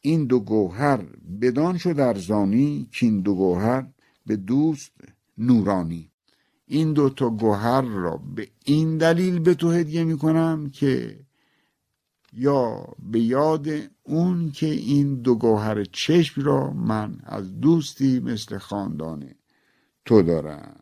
این 0.01 0.25
دو 0.25 0.41
گوهر 0.41 1.01
بدان 1.41 1.79
شد 1.79 2.01
ارزانی 2.01 2.89
که 2.93 3.07
این 3.07 3.21
دو 3.21 3.35
گوهر 3.35 3.87
به 4.27 4.37
دوست 4.37 4.93
نورانی. 5.39 6.11
این 6.67 6.93
دو 6.93 7.11
تا 7.11 7.31
گوهر 7.31 7.81
را 7.81 8.17
به 8.37 8.49
این 8.65 8.99
دلیل 8.99 9.39
به 9.39 9.55
تو 9.55 9.71
هدیه 9.71 10.05
می‌کنم 10.05 10.71
که 10.71 11.26
یا 12.37 12.85
به 12.99 13.21
یاد 13.21 13.67
اون 14.03 14.53
که 14.53 14.67
این 14.67 15.15
دو 15.15 15.35
گوهر 15.35 15.85
چشم 15.85 16.43
را 16.43 16.71
من 16.71 17.19
از 17.25 17.61
دوستی 17.61 18.21
مثل 18.21 18.59
خاندان 18.59 19.35
تو 20.05 20.23
دارم. 20.23 20.81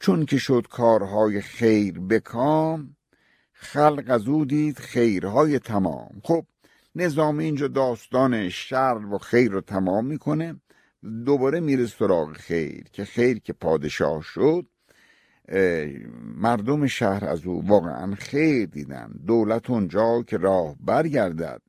چون 0.00 0.26
که 0.26 0.38
شد 0.38 0.66
کارهای 0.70 1.40
خیر 1.40 2.00
بکام 2.00 2.96
خلق 3.52 4.04
از 4.08 4.28
او 4.28 4.44
دید 4.44 4.78
خیرهای 4.78 5.58
تمام. 5.58 6.20
خب 6.24 6.44
نظام 6.94 7.38
اینجا 7.38 7.68
داستان 7.68 8.48
شر 8.48 9.00
و 9.12 9.18
خیر 9.18 9.50
رو 9.50 9.60
تمام 9.60 10.06
می‌کنه 10.06 10.60
دوباره 11.26 11.60
میره 11.60 11.86
سراغ 11.86 12.32
خیر 12.32 12.84
که 12.92 13.04
خیر 13.04 13.38
که 13.38 13.52
پادشاه 13.52 14.22
شد 14.22 14.66
مردم 16.36 16.86
شهر 16.86 17.24
از 17.24 17.46
او 17.46 17.66
واقعا 17.66 18.14
خیر 18.14 18.66
دیدن 18.66 19.12
دولت 19.26 19.70
اونجا 19.70 20.22
که 20.22 20.36
راه 20.36 20.76
برگردد 20.80 21.62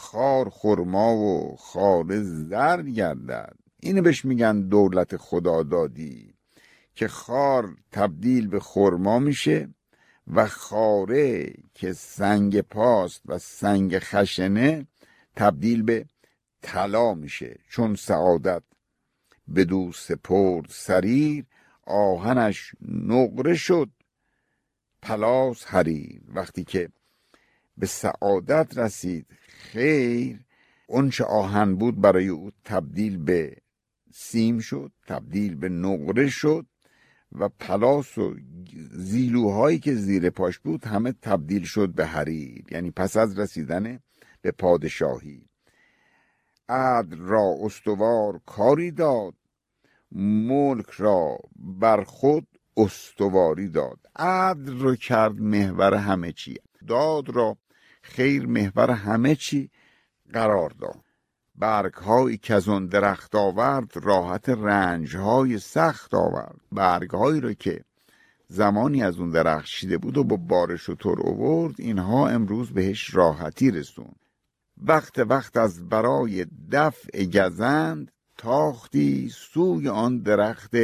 خار 0.00 0.50
خرما 0.50 1.16
و 1.16 1.56
خار 1.56 2.22
زر 2.22 2.82
گردد. 2.82 3.56
اینو 3.80 4.02
بهش 4.02 4.24
میگن 4.24 4.60
دولت 4.60 5.16
خدا 5.16 5.62
دادی 5.62 6.34
که 6.94 7.08
خار 7.08 7.76
تبدیل 7.92 8.48
به 8.48 8.60
خرما 8.60 9.18
میشه 9.18 9.68
و 10.26 10.46
خاره 10.46 11.54
که 11.74 11.92
سنگ 11.92 12.60
پاست 12.60 13.22
و 13.26 13.38
سنگ 13.38 13.98
خشنه 13.98 14.86
تبدیل 15.36 15.82
به 15.82 16.06
طلا 16.62 17.14
میشه. 17.14 17.58
چون 17.68 17.94
سعادت 17.94 18.62
به 19.48 19.64
دو 19.64 19.92
سپرد 19.92 20.66
سریر 20.68 21.44
آهنش 21.90 22.74
نقره 22.88 23.54
شد. 23.54 23.90
پلاس 25.02 25.64
حریر 25.64 26.22
وقتی 26.28 26.64
که 26.64 26.88
به 27.76 27.86
سعادت 27.86 28.78
رسید 28.78 29.26
خیر 29.48 30.40
اونچه 30.86 31.24
آهن 31.24 31.74
بود 31.74 32.00
برای 32.00 32.28
او 32.28 32.50
تبدیل 32.64 33.16
به 33.16 33.56
سیم 34.12 34.58
شد 34.58 34.92
تبدیل 35.06 35.54
به 35.54 35.68
نقره 35.68 36.28
شد 36.28 36.66
و 37.32 37.48
پلاس 37.48 38.18
و 38.18 38.34
زیلوهایی 38.90 39.78
که 39.78 39.94
زیر 39.94 40.30
پاش 40.30 40.58
بود 40.58 40.84
همه 40.84 41.12
تبدیل 41.12 41.64
شد 41.64 41.88
به 41.88 42.06
حریر 42.06 42.64
یعنی 42.70 42.90
پس 42.90 43.16
از 43.16 43.38
رسیدن 43.38 44.00
به 44.42 44.50
پادشاهی. 44.50 45.42
عدل 46.68 47.18
را 47.18 47.54
استوار 47.60 48.40
کاری 48.46 48.90
داد. 48.90 49.34
ملک 50.12 50.90
را 50.90 51.38
بر 51.56 52.04
خود 52.04 52.46
استواری 52.76 53.68
داد. 53.68 53.98
عدل 54.16 54.78
رو 54.78 54.96
کرد 54.96 55.40
محور 55.40 55.94
همه 55.94 56.32
چی. 56.32 56.56
داد 56.88 57.28
را 57.28 57.56
خیر 58.02 58.46
محور 58.46 58.90
همه 58.90 59.34
چی 59.34 59.70
قرار 60.32 60.70
داد. 60.70 61.04
برگ 61.54 61.94
هایی 61.94 62.38
که 62.38 62.54
از 62.54 62.68
اون 62.68 62.86
درخت 62.86 63.34
آورد 63.34 63.92
راحت 63.94 64.48
رنج 64.48 65.16
های 65.16 65.58
سخت 65.58 66.14
آورد. 66.14 66.60
برگ 66.72 67.10
هایی 67.10 67.40
رو 67.40 67.52
که 67.52 67.84
زمانی 68.48 69.02
از 69.02 69.18
اون 69.18 69.30
درخت 69.30 69.66
شیده 69.66 69.98
بود 69.98 70.18
و 70.18 70.24
با 70.24 70.36
بارش 70.36 70.88
و 70.88 70.94
تر 70.94 71.20
اوورد 71.20 71.74
اینها 71.78 72.28
امروز 72.28 72.72
بهش 72.72 73.14
راحتی 73.14 73.70
رسون 73.70 74.12
وقت 74.82 75.18
وقت 75.18 75.56
از 75.56 75.88
برای 75.88 76.46
دفع 76.72 77.24
گزند 77.24 78.12
تاختی 78.40 79.28
سوی 79.28 79.88
آن 79.88 80.18
درخت 80.18 80.74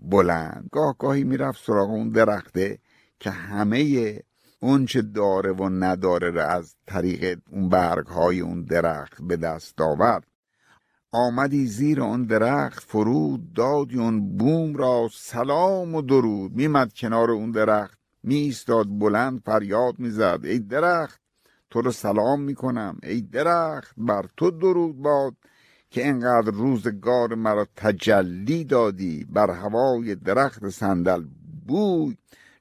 بلند. 0.00 0.68
گاه 0.72 0.96
گاهی 0.98 1.24
می‌رفت 1.24 1.64
سراغ 1.64 1.90
اون 1.90 2.08
درخته 2.08 2.78
که 3.20 3.30
همه 3.30 4.20
اون 4.60 4.86
چه 4.86 5.02
داره 5.02 5.52
و 5.52 5.68
نداره 5.68 6.30
را 6.30 6.46
از 6.46 6.74
طریق 6.86 7.38
اون 7.50 7.68
برگ 7.68 8.06
های 8.06 8.40
اون 8.40 8.62
درخت 8.62 9.22
به 9.22 9.36
دست 9.36 9.80
آورد. 9.80 10.26
آمدی 11.12 11.66
زیر 11.66 12.02
آن 12.02 12.24
درخت 12.24 12.82
فرود 12.82 13.52
دادی 13.52 13.98
اون 13.98 14.36
بوم 14.36 14.76
را 14.76 15.08
سلام 15.12 15.94
و 15.94 16.02
درود. 16.02 16.52
میمد 16.52 16.92
کنار 16.92 17.30
اون 17.30 17.50
درخت 17.50 17.98
می 18.22 18.34
ایستاد 18.34 18.86
بلند 18.98 19.42
فریاد 19.46 19.98
می‌زد. 19.98 20.40
ای 20.44 20.58
درخت 20.58 21.20
تو 21.70 21.80
رو 21.80 21.92
سلام 21.92 22.42
می‌کنم. 22.42 22.98
ای 23.02 23.20
درخت 23.20 23.94
بر 23.96 24.24
تو 24.36 24.50
درود 24.50 25.02
باد. 25.02 25.34
که 25.90 26.08
انقدر 26.08 26.50
روزگار 26.50 27.34
مرا 27.34 27.66
تجلی 27.76 28.64
دادی 28.64 29.26
بر 29.30 29.50
هوای 29.50 30.14
درخت 30.14 30.68
صندل 30.68 31.24
بوی. 31.66 32.16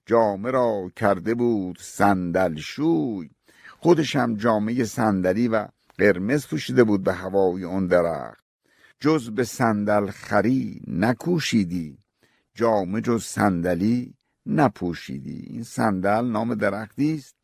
جامه 0.05 0.51
را 0.51 0.91
کرده 0.95 1.35
بود 1.35 1.77
صندل 1.81 2.55
شوی. 2.55 3.29
خودش 3.79 4.15
هم 4.15 4.35
جامعه 4.35 4.83
صندلی 4.83 5.47
و 5.47 5.67
قرمز 5.97 6.47
پوشیده 6.47 6.83
بود 6.83 7.03
به 7.03 7.13
هوای 7.13 7.63
اون 7.63 7.87
درخت. 7.87 8.45
جز 8.99 9.29
به 9.29 9.43
صندل 9.43 10.07
خری 10.07 10.81
نکوشیدی. 10.87 11.97
جامه 12.53 13.01
جز 13.01 13.23
صندلی 13.23 14.13
نپوشیدی. 14.45 15.45
این 15.49 15.63
صندل 15.63 16.25
نام 16.25 16.55
درختی 16.55 17.15
است. 17.15 17.35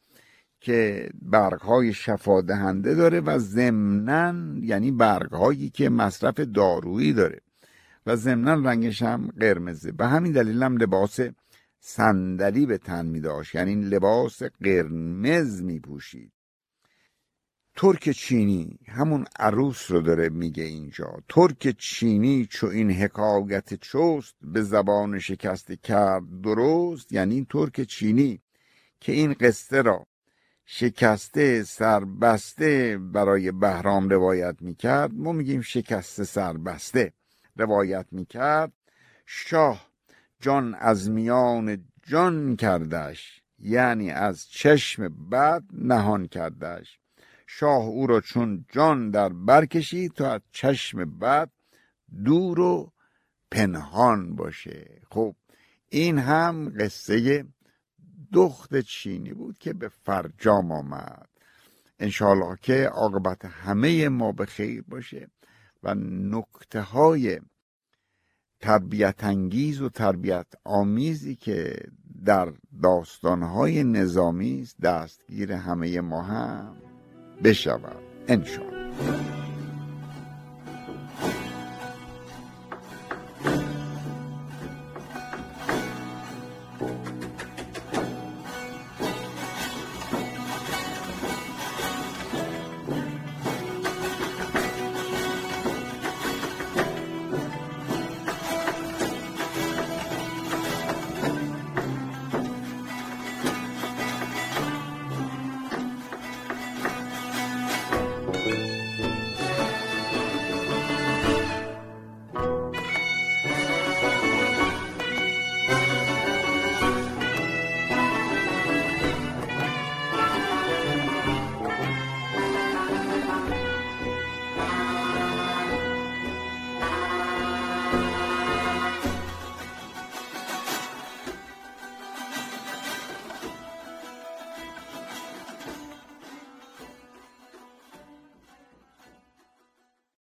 که 0.61 1.09
برگهای 1.21 1.93
شفا 1.93 2.41
دهنده 2.41 2.95
داره 2.95 3.19
و 3.19 3.39
ضمنا 3.39 4.59
یعنی 4.61 4.91
برگهایی 4.91 5.69
که 5.69 5.89
مصرف 5.89 6.39
دارویی 6.39 7.13
داره. 7.13 7.41
و 8.05 8.15
ضمنا 8.15 8.53
رنگش 8.53 9.01
هم 9.01 9.27
قرمزه. 9.39 9.91
به 9.91 10.07
همین 10.07 10.31
دلیل 10.31 10.63
هم 10.63 10.77
لباس 10.77 11.19
صندلی 11.79 12.65
به 12.65 12.77
تن 12.77 13.05
می 13.05 13.19
داشت. 13.19 13.55
یعنی 13.55 13.75
لباس 13.75 14.43
قرمز 14.43 15.61
می 15.61 15.79
پوشید. 15.79 16.31
ترک 17.75 18.09
چینی 18.09 18.79
همون 18.87 19.25
عروس 19.39 19.91
رو 19.91 20.01
داره 20.01 20.29
میگه 20.29 20.63
اینجا. 20.63 21.23
ترک 21.29 21.75
چینی 21.77 22.45
چو 22.45 22.67
این 22.67 22.91
حکایت 22.91 23.73
چوست 23.73 24.35
به 24.41 24.61
زبان 24.61 25.19
شکسته 25.19 25.75
کرد 25.75 26.41
درست. 26.41 27.11
یعنی 27.11 27.47
ترک 27.49 27.81
چینی 27.81 28.41
که 28.99 29.11
این 29.11 29.33
قصه 29.33 29.81
را 29.81 30.07
شکسته 30.73 31.63
سربسته 31.63 32.97
برای 32.97 33.51
بهرام 33.51 34.09
روایت 34.09 34.55
می‌کرد. 34.61 35.13
ما 35.13 35.31
میگیم 35.31 35.61
شکسته 35.61 36.23
سربسته 36.23 37.13
روایت 37.55 38.05
می‌کرد. 38.11 38.71
شاه 39.25 39.87
جان 40.39 40.75
از 40.75 41.09
میان 41.09 41.85
جان 42.03 42.55
کردش 42.55 43.41
یعنی 43.59 44.11
از 44.11 44.49
چشم 44.49 45.29
بد 45.29 45.63
نهان 45.73 46.27
کردش. 46.27 46.99
شاه 47.47 47.83
او 47.85 48.07
را 48.07 48.21
چون 48.21 48.65
جان 48.69 49.09
در 49.09 49.29
بر 49.29 49.65
کشید 49.65 50.11
تا 50.11 50.31
از 50.31 50.41
چشم 50.51 51.19
بد 51.19 51.49
دور 52.25 52.59
و 52.59 52.91
پنهان 53.51 54.35
باشه. 54.35 55.01
خب 55.09 55.35
این 55.89 56.19
هم 56.19 56.73
قصه 56.79 57.45
دخت 58.33 58.79
چینی 58.79 59.33
بود 59.33 59.57
که 59.57 59.73
به 59.73 59.89
فرجام 59.89 60.71
آمد. 60.71 61.29
انشاءالله 61.99 62.57
که 62.61 62.87
عاقبت 62.87 63.45
همه 63.45 64.09
ما 64.09 64.31
به 64.31 64.45
خیر 64.45 64.83
باشه 64.87 65.27
و 65.83 65.95
نکته 65.95 66.81
های 66.81 67.39
تربیت 68.59 69.23
انگیز 69.23 69.81
و 69.81 69.89
تربیت 69.89 70.47
آمیزی 70.63 71.35
که 71.35 71.75
در 72.25 72.53
داستانهای 72.83 73.83
نظامی 73.83 74.61
است 74.61 74.81
دستگیر 74.81 75.51
همه 75.51 76.01
ما 76.01 76.21
هم 76.21 76.75
بشود. 77.43 78.03
انشاءالله. 78.27 79.40